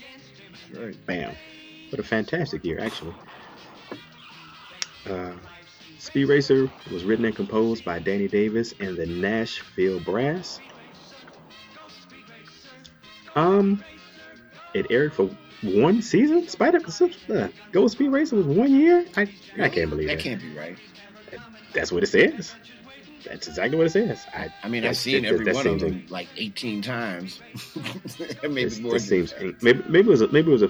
Right. 0.73 0.95
Bam. 1.05 1.35
What 1.89 1.99
a 1.99 2.03
fantastic 2.03 2.65
year, 2.65 2.79
actually. 2.79 3.13
Uh, 5.07 5.33
Speed 5.99 6.25
Racer 6.25 6.71
was 6.91 7.03
written 7.03 7.25
and 7.25 7.35
composed 7.35 7.85
by 7.85 7.99
Danny 7.99 8.27
Davis 8.27 8.73
and 8.79 8.97
the 8.97 9.05
Nashville 9.05 9.99
Brass. 9.99 10.59
Um, 13.35 13.83
it 14.75 14.87
aired 14.91 15.13
for 15.13 15.29
one 15.63 16.01
season. 16.01 16.47
Spider 16.47 16.79
uh, 17.33 17.47
Go 17.71 17.87
Speed 17.87 18.09
Racer 18.09 18.35
was 18.35 18.45
one 18.45 18.73
year. 18.75 19.05
I 19.17 19.21
I 19.59 19.69
can't 19.69 19.89
believe 19.89 20.07
that. 20.09 20.17
that. 20.17 20.23
can't 20.23 20.41
be 20.41 20.55
right. 20.55 20.77
That's 21.73 21.91
what 21.91 22.03
it 22.03 22.07
says. 22.07 22.53
That's 23.25 23.47
exactly 23.47 23.77
what 23.77 23.87
it 23.87 23.91
says. 23.91 24.23
I 24.33 24.53
I 24.63 24.67
mean, 24.69 24.85
I've 24.85 24.97
seen 24.97 25.23
that- 25.23 25.33
every 25.33 25.45
that 25.45 25.55
one 25.55 25.65
of 25.67 25.79
them 25.79 26.05
like 26.09 26.27
18 26.37 26.81
times. 26.81 27.41
Maybe 28.43 28.63
This, 28.65 28.79
more. 28.79 28.93
this 28.93 29.07
seems 29.07 29.33
maybe 29.61 29.81
maybe 29.89 30.07
it 30.07 30.11
was 30.11 30.21
a, 30.21 30.27
maybe 30.27 30.49
it 30.49 30.53
was 30.53 30.61
a 30.61 30.69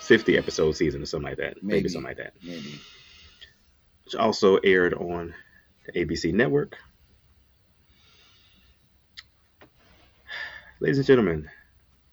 fifty 0.00 0.36
episode 0.36 0.72
season 0.72 1.02
or 1.02 1.06
something 1.06 1.28
like 1.28 1.38
that. 1.38 1.62
Maybe, 1.62 1.78
Maybe. 1.78 1.88
something 1.90 2.08
like 2.08 2.16
that. 2.16 2.32
Maybe. 2.42 2.80
Which 4.04 4.14
also 4.16 4.56
aired 4.58 4.94
on 4.94 5.34
the 5.86 5.92
ABC 6.04 6.32
network. 6.32 6.76
Ladies 10.80 10.98
and 10.98 11.06
gentlemen, 11.06 11.48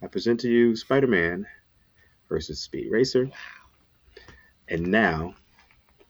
I 0.04 0.08
present 0.08 0.40
to 0.42 0.50
you 0.50 0.76
Spider-Man 0.76 1.48
versus 2.28 2.60
Speed 2.60 2.92
Racer. 2.92 3.30
And 4.68 4.88
now 4.88 5.34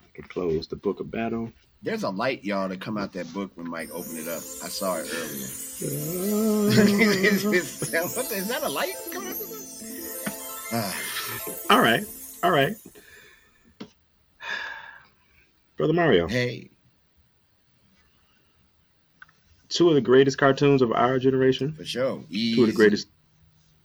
I 0.02 0.16
can 0.16 0.24
close 0.26 0.68
the 0.68 0.76
book 0.76 1.00
of 1.00 1.12
battle. 1.12 1.52
There's 1.84 2.04
a 2.04 2.10
light, 2.10 2.44
y'all, 2.44 2.70
to 2.70 2.78
come 2.78 2.98
out 2.98 3.14
that 3.14 3.32
book 3.34 3.52
when 3.56 3.70
Mike 3.70 3.90
opened 3.94 4.18
it 4.18 4.28
up. 4.28 4.38
I 4.64 4.70
saw 4.70 4.96
it 4.98 5.08
earlier. 5.14 5.46
is, 7.24 7.46
is- 7.46 7.92
what 8.16 8.32
is 8.32 8.48
that 8.48 8.64
a 8.64 8.70
light 8.70 8.94
coming 9.12 9.30
out 9.30 9.36
the? 9.36 9.54
Ah, 10.76 11.02
all 11.70 11.82
right, 11.82 12.04
all 12.42 12.50
right. 12.52 12.76
Brother 15.78 15.94
Mario, 15.94 16.28
hey, 16.28 16.72
two 19.70 19.90
of 19.90 19.96
the 19.96 20.02
greatest 20.02 20.38
cartoons 20.38 20.82
of 20.82 20.92
our 20.94 21.20
generation. 21.20 21.74
for 21.74 21.86
sure. 21.86 22.24
two 22.32 22.62
of 22.62 22.68
the 22.68 22.74
greatest 22.74 23.08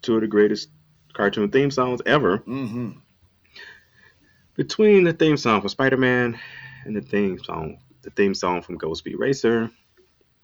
two 0.02 0.16
of 0.16 0.20
the 0.20 0.26
greatest 0.26 0.68
cartoon 1.12 1.50
theme 1.50 1.70
songs 1.70 2.00
ever. 2.06 2.38
Mm-hmm. 2.38 2.90
Between 4.54 5.04
the 5.04 5.12
theme 5.12 5.36
song 5.36 5.60
for 5.60 5.68
Spider-Man 5.68 6.38
and 6.84 6.96
the 6.96 7.00
theme 7.00 7.38
song 7.42 7.78
the 8.02 8.10
theme 8.10 8.34
song 8.34 8.62
from 8.62 8.78
Go 8.78 8.94
Speed 8.94 9.16
Racer, 9.18 9.70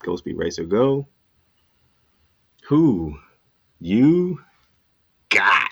Go 0.00 0.16
Speed 0.16 0.36
Racer 0.36 0.64
Go. 0.64 1.06
Who 2.64 3.18
you 3.80 4.40
got? 5.28 5.70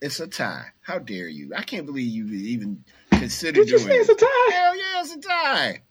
It's 0.00 0.20
a 0.20 0.26
tie. 0.26 0.66
How 0.80 0.98
dare 0.98 1.28
you? 1.28 1.52
I 1.56 1.62
can't 1.62 1.86
believe 1.86 2.12
you 2.12 2.26
even 2.26 2.84
considered 3.10 3.66
Did 3.66 3.70
you 3.70 3.78
say 3.78 3.96
it's 3.96 4.08
a 4.08 4.14
tie? 4.14 4.50
Hell 4.52 4.76
yeah, 4.76 5.00
it's 5.00 5.14
a 5.14 5.20
tie. 5.20 5.82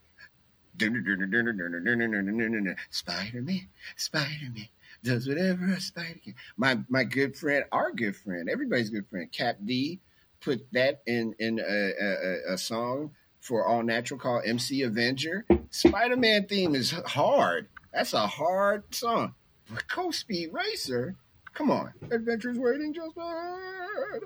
Spider-Man, 2.89 3.67
Spider-Man 3.95 4.67
does 5.03 5.27
whatever 5.27 5.65
a 5.65 5.79
spider 5.81 6.19
can. 6.23 6.35
My 6.57 6.79
my 6.89 7.03
good 7.03 7.35
friend, 7.35 7.65
our 7.71 7.91
good 7.91 8.15
friend, 8.15 8.49
everybody's 8.49 8.89
good 8.89 9.07
friend, 9.07 9.31
Cap 9.31 9.57
D, 9.63 9.99
put 10.41 10.65
that 10.73 11.01
in 11.07 11.33
in 11.39 11.59
a, 11.59 11.63
a, 11.63 12.53
a- 12.53 12.57
song 12.57 13.11
for 13.39 13.65
All 13.65 13.83
Natural 13.83 14.19
called 14.19 14.43
MC 14.45 14.83
Avenger. 14.83 15.45
Spider-Man 15.71 16.47
theme 16.47 16.75
is 16.75 16.91
hard. 16.91 17.67
That's 17.93 18.13
a 18.13 18.27
hard 18.27 18.93
song. 18.93 19.33
But 19.69 20.13
Speed 20.13 20.49
Racer, 20.53 21.15
come 21.53 21.71
on, 21.71 21.93
adventures 22.11 22.57
waiting 22.59 22.93
just 22.93 23.17
ahead. 23.17 24.23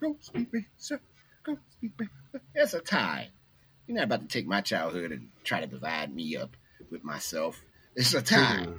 Go 0.00 0.16
Speed 0.20 0.46
Racer, 0.50 1.00
go 1.44 1.58
Speed 1.72 1.92
Racer. 1.98 2.42
That's 2.54 2.74
a 2.74 2.80
tie. 2.80 3.30
You're 3.86 3.96
not 3.96 4.04
about 4.04 4.20
to 4.20 4.28
take 4.28 4.46
my 4.46 4.60
childhood 4.60 5.10
and 5.10 5.28
try 5.42 5.60
to 5.60 5.66
divide 5.66 6.14
me 6.14 6.36
up 6.36 6.56
with 6.90 7.02
myself. 7.02 7.60
It's 7.96 8.14
a 8.14 8.22
tie. 8.22 8.66
Mm-hmm. 8.66 8.72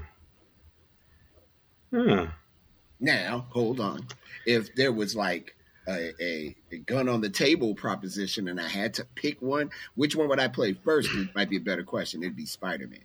Huh. 1.93 2.27
Now, 2.99 3.47
hold 3.49 3.79
on. 3.79 4.07
If 4.45 4.75
there 4.75 4.91
was 4.91 5.15
like 5.15 5.55
a, 5.87 6.11
a, 6.23 6.55
a 6.71 6.77
gun 6.77 7.09
on 7.09 7.21
the 7.21 7.29
table 7.29 7.73
proposition 7.75 8.47
and 8.47 8.59
I 8.59 8.67
had 8.67 8.93
to 8.95 9.05
pick 9.15 9.41
one, 9.41 9.71
which 9.95 10.15
one 10.15 10.29
would 10.29 10.39
I 10.39 10.47
play 10.47 10.73
first? 10.73 11.09
It 11.15 11.35
might 11.35 11.49
be 11.49 11.57
a 11.57 11.61
better 11.61 11.83
question. 11.83 12.23
It'd 12.23 12.35
be 12.35 12.45
Spider 12.45 12.87
Man. 12.87 12.99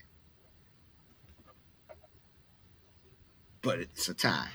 But 3.63 3.81
it's 3.81 4.09
a 4.09 4.15
tie. 4.15 4.49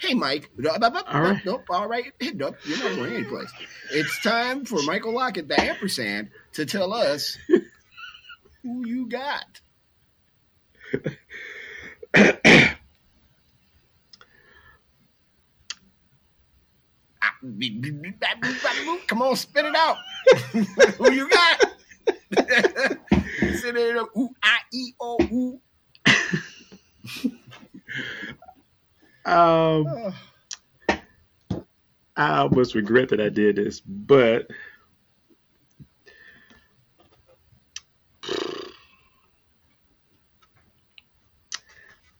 Hey, 0.00 0.14
Mike. 0.14 0.50
All 0.64 0.94
All 1.08 1.20
right. 1.22 1.44
Nope. 1.44 1.64
All 1.70 1.88
right. 1.88 2.12
Nope. 2.34 2.56
You're 2.64 2.78
not 2.78 2.96
going 2.96 3.12
anyplace. 3.14 3.50
It's 3.90 4.22
time 4.22 4.64
for 4.64 4.80
Michael 4.82 5.12
Lockett, 5.14 5.48
the 5.48 5.60
ampersand, 5.60 6.30
to 6.52 6.64
tell 6.64 6.92
us 6.92 7.36
who 8.62 8.86
you 8.86 9.08
got. 9.08 9.60
Come 19.06 19.22
on, 19.22 19.36
spit 19.36 19.64
it 19.64 19.74
out. 19.74 19.96
Who 20.98 21.12
you 21.12 21.28
got? 21.28 21.64
Sit 23.60 23.74
there, 23.74 23.96
ooh, 24.16 24.30
I, 24.42 24.58
e, 24.72 24.92
o, 25.00 25.18
ooh. 25.32 25.60
Um, 29.24 30.14
I 32.16 32.38
almost 32.38 32.74
regret 32.74 33.10
that 33.10 33.20
I 33.20 33.28
did 33.28 33.56
this, 33.56 33.80
but 33.80 34.48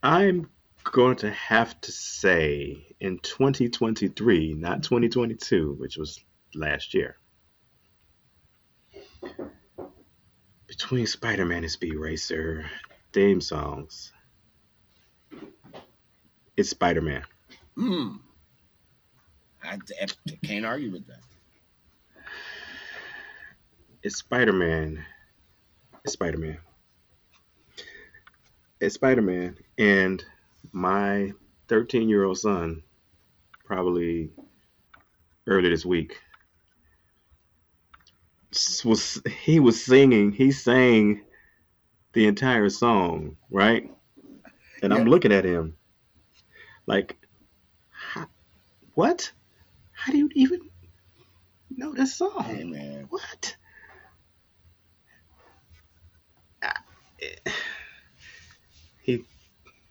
I'm 0.02 0.48
going 0.92 1.16
to 1.16 1.31
have 1.31 1.81
to 1.83 1.92
say 1.92 2.87
in 3.01 3.18
2023, 3.18 4.55
not 4.55 4.83
2022, 4.83 5.74
which 5.79 5.96
was 5.96 6.20
last 6.55 6.94
year. 6.94 7.16
Between 10.66 11.07
Spider-Man 11.07 11.62
and 11.64 11.70
Speed 11.70 11.96
Racer 11.96 12.66
theme 13.12 13.40
songs, 13.40 14.12
it's 16.57 16.70
Spider-Man. 16.70 17.22
Hmm. 17.77 18.16
I, 19.62 19.79
I 20.03 20.07
can't 20.46 20.64
argue 20.64 20.90
with 20.92 21.07
that. 21.07 21.20
it's 24.03 24.16
Spider 24.16 24.53
Man. 24.53 25.05
It's 26.05 26.14
Spider 26.14 26.38
Man. 26.38 26.59
It's 28.81 28.94
Spider 28.94 29.22
Man. 29.22 29.57
And 29.77 30.24
my 30.72 31.33
13 31.68 32.09
year 32.09 32.24
old 32.24 32.38
son, 32.38 32.83
probably 33.64 34.31
earlier 35.46 35.70
this 35.70 35.85
week, 35.85 36.20
was 38.85 39.22
he 39.40 39.61
was 39.61 39.85
singing, 39.85 40.33
he 40.33 40.50
sang 40.50 41.22
the 42.12 42.26
entire 42.26 42.68
song, 42.68 43.37
right? 43.50 43.90
And 44.83 44.94
I'm 44.94 45.07
looking 45.07 45.33
at 45.33 45.44
him 45.44 45.76
like, 46.87 47.16
how, 47.90 48.26
what? 48.94 49.31
How 49.92 50.12
do 50.12 50.18
you 50.18 50.31
even 50.35 50.61
know 51.76 51.92
this 51.92 52.14
song? 52.14 52.44
Hey, 52.44 52.64
man. 52.64 53.07
What? 53.11 53.57
Ah, 56.62 56.83
eh. 57.20 57.50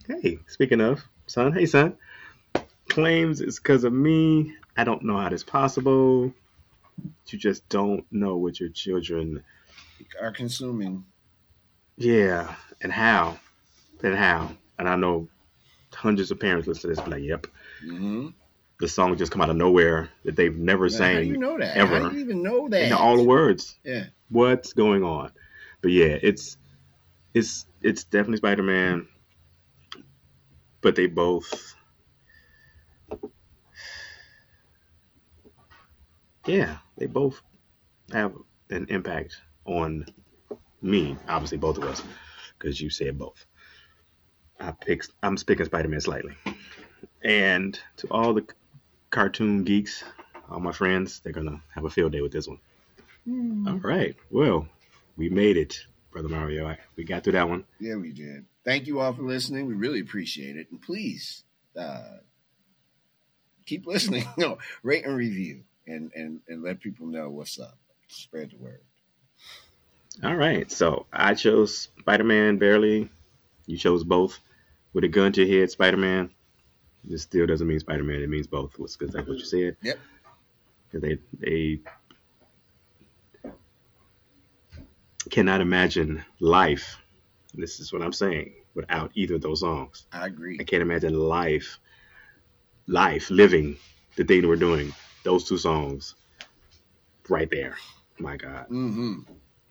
He, 0.08 0.14
hey, 0.22 0.40
speaking 0.48 0.82
of 0.82 1.04
son, 1.28 1.54
hey 1.54 1.66
son, 1.66 1.98
claims 2.90 3.42
it's 3.42 3.60
because 3.60 3.84
of 3.84 3.94
me. 3.94 4.56
I 4.76 4.84
don't 4.84 5.04
know 5.04 5.18
how 5.18 5.30
this 5.30 5.44
possible. 5.44 6.34
You 7.28 7.38
just 7.38 7.68
don't 7.70 8.06
know 8.12 8.38
what 8.38 8.60
your 8.60 8.70
children, 8.70 9.44
Are 10.22 10.32
consuming. 10.32 11.06
yeah, 11.98 12.56
and 12.82 12.92
how, 12.92 13.40
and 14.04 14.16
how. 14.16 14.52
And 14.80 14.88
I 14.88 14.96
know 14.96 15.28
hundreds 15.94 16.32
of 16.32 16.40
parents 16.40 16.68
listen 16.68 16.82
to 16.90 16.96
this, 16.96 17.02
be 17.02 17.12
like, 17.12 17.24
yep, 17.24 17.48
Mm-hmm. 17.84 18.30
the 18.80 18.88
song 18.88 19.16
just 19.18 19.32
come 19.32 19.42
out 19.42 19.50
of 19.50 19.56
nowhere 19.56 20.10
that 20.24 20.36
they've 20.36 20.56
never 20.56 20.86
How 20.86 20.90
sang. 20.98 21.24
do 21.26 21.30
you 21.30 21.38
know 21.38 21.58
that? 21.60 21.78
ever. 21.78 22.00
How 22.00 22.10
do 22.10 22.16
you 22.16 22.22
even 22.24 22.42
know 22.44 22.68
that? 22.70 22.90
know 22.90 22.98
all 22.98 23.18
the 23.18 23.24
words. 23.24 23.76
Yeah. 23.84 24.06
what's 24.30 24.74
going 24.74 25.04
on. 25.04 25.32
But 25.82 25.92
yeah, 25.92 26.18
it's 26.22 26.58
it's 27.34 27.66
it's 27.82 28.04
definitely 28.06 28.38
Spider 28.38 28.64
Man. 28.64 29.08
But 30.88 30.96
they 30.96 31.08
both 31.08 31.76
Yeah, 36.46 36.78
they 36.98 37.08
both 37.08 37.42
have 38.14 38.32
an 38.70 38.86
impact 38.88 39.36
on 39.66 40.06
me, 40.82 41.18
obviously 41.28 41.58
both 41.58 41.78
of 41.78 41.84
us, 41.84 42.02
because 42.58 42.80
you 42.80 42.90
said 42.90 43.18
both. 43.18 43.46
I 44.62 44.72
picked 44.72 45.10
I'm 45.22 45.36
picking 45.36 45.66
Spider 45.66 45.90
Man 45.90 46.00
slightly. 46.00 46.38
And 47.22 47.78
to 47.98 48.08
all 48.10 48.34
the 48.34 48.46
cartoon 49.10 49.66
geeks, 49.66 50.06
all 50.50 50.62
my 50.62 50.72
friends, 50.72 51.20
they're 51.20 51.34
gonna 51.34 51.62
have 51.76 51.84
a 51.84 51.90
field 51.90 52.14
day 52.14 52.22
with 52.22 52.32
this 52.32 52.48
one. 52.48 52.60
Hmm. 53.26 53.68
All 53.68 53.80
right. 53.80 54.16
Well, 54.32 54.70
we 55.18 55.28
made 55.28 55.58
it, 55.58 55.86
brother 56.14 56.30
Mario. 56.30 56.66
I, 56.66 56.78
we 56.96 57.04
got 57.04 57.26
through 57.26 57.34
that 57.34 57.50
one. 57.50 57.66
Yeah, 57.78 57.98
we 57.98 58.14
did. 58.14 58.46
Thank 58.68 58.88
you 58.88 59.00
all 59.00 59.14
for 59.14 59.22
listening. 59.22 59.66
We 59.66 59.76
really 59.76 60.02
appreciate 60.02 60.58
it. 60.58 60.68
And 60.72 60.82
please 60.82 61.46
uh, 61.80 62.18
keep 63.66 63.88
listening. 63.88 64.28
no, 64.38 64.58
rate 64.84 65.06
and 65.06 65.16
review 65.16 65.64
and, 65.88 66.12
and, 66.14 66.42
and 66.50 66.62
let 66.62 66.82
people 66.82 67.08
know 67.08 67.30
what's 67.30 67.58
up. 67.62 67.78
Spread 68.10 68.52
the 68.52 68.58
word. 68.58 68.82
All 70.22 70.36
right. 70.36 70.70
So 70.70 71.06
I 71.14 71.34
chose 71.34 71.90
Spider 72.00 72.26
Man 72.26 72.58
barely. 72.58 73.10
You 73.68 73.78
chose 73.78 74.04
both. 74.04 74.38
With 74.92 75.06
a 75.06 75.08
gun 75.08 75.32
to 75.34 75.46
your 75.46 75.62
head, 75.62 75.72
Spider 75.72 75.98
Man. 75.98 76.30
This 77.06 77.22
still 77.22 77.48
doesn't 77.48 77.68
mean 77.68 77.80
Spider 77.80 78.04
Man. 78.04 78.22
It 78.22 78.30
means 78.30 78.48
both. 78.48 78.74
Because 78.74 79.14
that's 79.14 79.28
what 79.28 79.38
you 79.38 79.46
said. 79.46 79.78
Yep. 79.82 79.98
Because 80.92 81.02
they 81.02 81.20
they 81.40 81.80
cannot 85.30 85.62
imagine 85.62 86.26
life. 86.42 86.98
This 87.58 87.80
is 87.80 87.92
what 87.94 88.04
I'm 88.04 88.14
saying. 88.14 88.54
Without 88.76 89.12
either 89.16 89.36
of 89.36 89.42
those 89.42 89.62
songs, 89.62 90.06
I 90.14 90.28
agree. 90.28 90.58
I 90.62 90.64
can't 90.64 90.84
imagine 90.84 91.16
life, 91.16 91.80
life 92.88 93.30
living 93.32 93.78
the 94.16 94.24
thing 94.24 94.48
we're 94.48 94.56
doing. 94.58 94.94
Those 95.24 95.46
two 95.50 95.58
songs, 95.58 96.16
right 97.30 97.50
there. 97.52 97.76
My 98.20 98.38
God. 98.38 98.66
hmm 98.68 99.22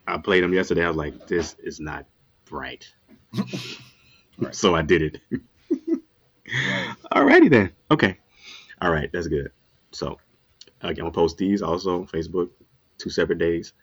I 0.07 0.17
played 0.17 0.43
them 0.43 0.53
yesterday. 0.53 0.85
I 0.85 0.89
was 0.89 0.97
like, 0.97 1.27
this 1.27 1.55
is 1.63 1.79
not 1.79 2.05
right. 2.51 2.87
Right. 4.39 4.55
So 4.55 4.75
I 4.75 4.83
did 4.83 5.01
it. 5.01 5.21
Right. 6.67 6.95
Alrighty 7.13 7.49
then. 7.49 7.71
Okay. 7.91 8.17
All 8.81 8.91
right. 8.91 9.09
That's 9.11 9.27
good. 9.27 9.51
So 9.91 10.19
again, 10.81 10.91
I'm 10.91 10.95
gonna 10.95 11.11
post 11.11 11.37
these 11.37 11.61
also 11.61 12.01
on 12.01 12.07
Facebook, 12.07 12.49
two 12.99 13.09
separate 13.09 13.39
days 13.39 13.73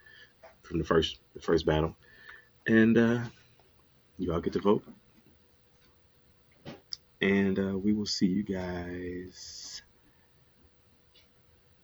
from 0.63 0.79
the 0.79 0.85
first 0.85 1.19
the 1.35 1.41
first 1.41 1.67
battle, 1.67 1.97
and 2.67 2.97
uh, 2.99 3.21
you 4.19 4.33
all 4.33 4.41
get 4.41 4.53
to 4.55 4.61
vote, 4.61 4.85
and 7.21 7.59
uh, 7.59 7.79
we 7.79 7.93
will 7.93 8.07
see 8.07 8.27
you 8.27 8.43
guys. 8.43 9.83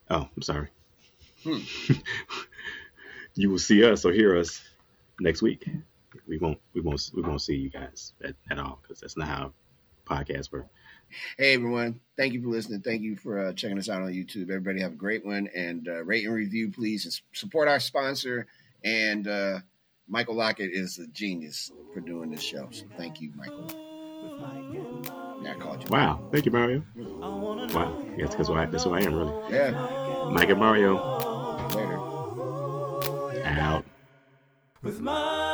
Oh, 0.08 0.28
I'm 0.34 0.42
sorry. 0.42 0.68
Hmm. 1.44 1.58
you 3.34 3.50
will 3.50 3.58
see 3.58 3.84
us 3.84 4.04
or 4.04 4.12
hear 4.12 4.36
us 4.36 4.60
next 5.20 5.42
week. 5.42 5.68
We 6.26 6.38
won't. 6.38 6.58
We 6.74 6.80
won't. 6.80 7.10
We 7.14 7.22
won't 7.22 7.42
see 7.42 7.56
you 7.56 7.70
guys 7.70 8.12
at, 8.22 8.34
at 8.50 8.58
all 8.58 8.80
because 8.82 9.00
that's 9.00 9.16
not 9.16 9.28
how 9.28 9.52
podcasts 10.06 10.52
work. 10.52 10.66
Hey, 11.38 11.54
everyone. 11.54 12.00
Thank 12.16 12.34
you 12.34 12.42
for 12.42 12.48
listening. 12.48 12.82
Thank 12.82 13.02
you 13.02 13.16
for 13.16 13.46
uh, 13.46 13.52
checking 13.52 13.78
us 13.78 13.88
out 13.88 14.02
on 14.02 14.12
YouTube. 14.12 14.44
Everybody 14.44 14.80
have 14.80 14.92
a 14.92 14.96
great 14.96 15.24
one. 15.24 15.48
And 15.54 15.88
uh, 15.88 16.04
rate 16.04 16.24
and 16.24 16.34
review, 16.34 16.70
please. 16.70 17.04
And 17.04 17.20
support 17.32 17.68
our 17.68 17.80
sponsor. 17.80 18.46
And 18.84 19.26
uh, 19.26 19.58
Michael 20.10 20.34
Lockett 20.34 20.72
is 20.72 20.98
a 20.98 21.06
genius 21.06 21.70
for 21.94 22.00
doing 22.00 22.30
this 22.30 22.42
show. 22.42 22.68
So 22.72 22.84
thank 22.96 23.20
you, 23.20 23.30
Michael. 23.36 23.70
Yeah, 25.42 25.52
I 25.52 25.54
called 25.54 25.84
you. 25.84 25.88
Wow. 25.88 26.28
Thank 26.32 26.46
you, 26.46 26.50
Mario. 26.50 26.82
Wow. 26.96 28.04
Yes, 28.16 28.30
because 28.34 28.48
that's 28.48 28.84
who 28.84 28.92
I 28.92 29.02
am, 29.02 29.14
really. 29.14 29.54
Yeah. 29.54 29.70
Mike 30.32 30.48
and 30.48 30.58
Mario 30.58 30.94
Later. 31.68 31.98
out. 33.46 33.84
with 34.82 35.00
my 35.00 35.49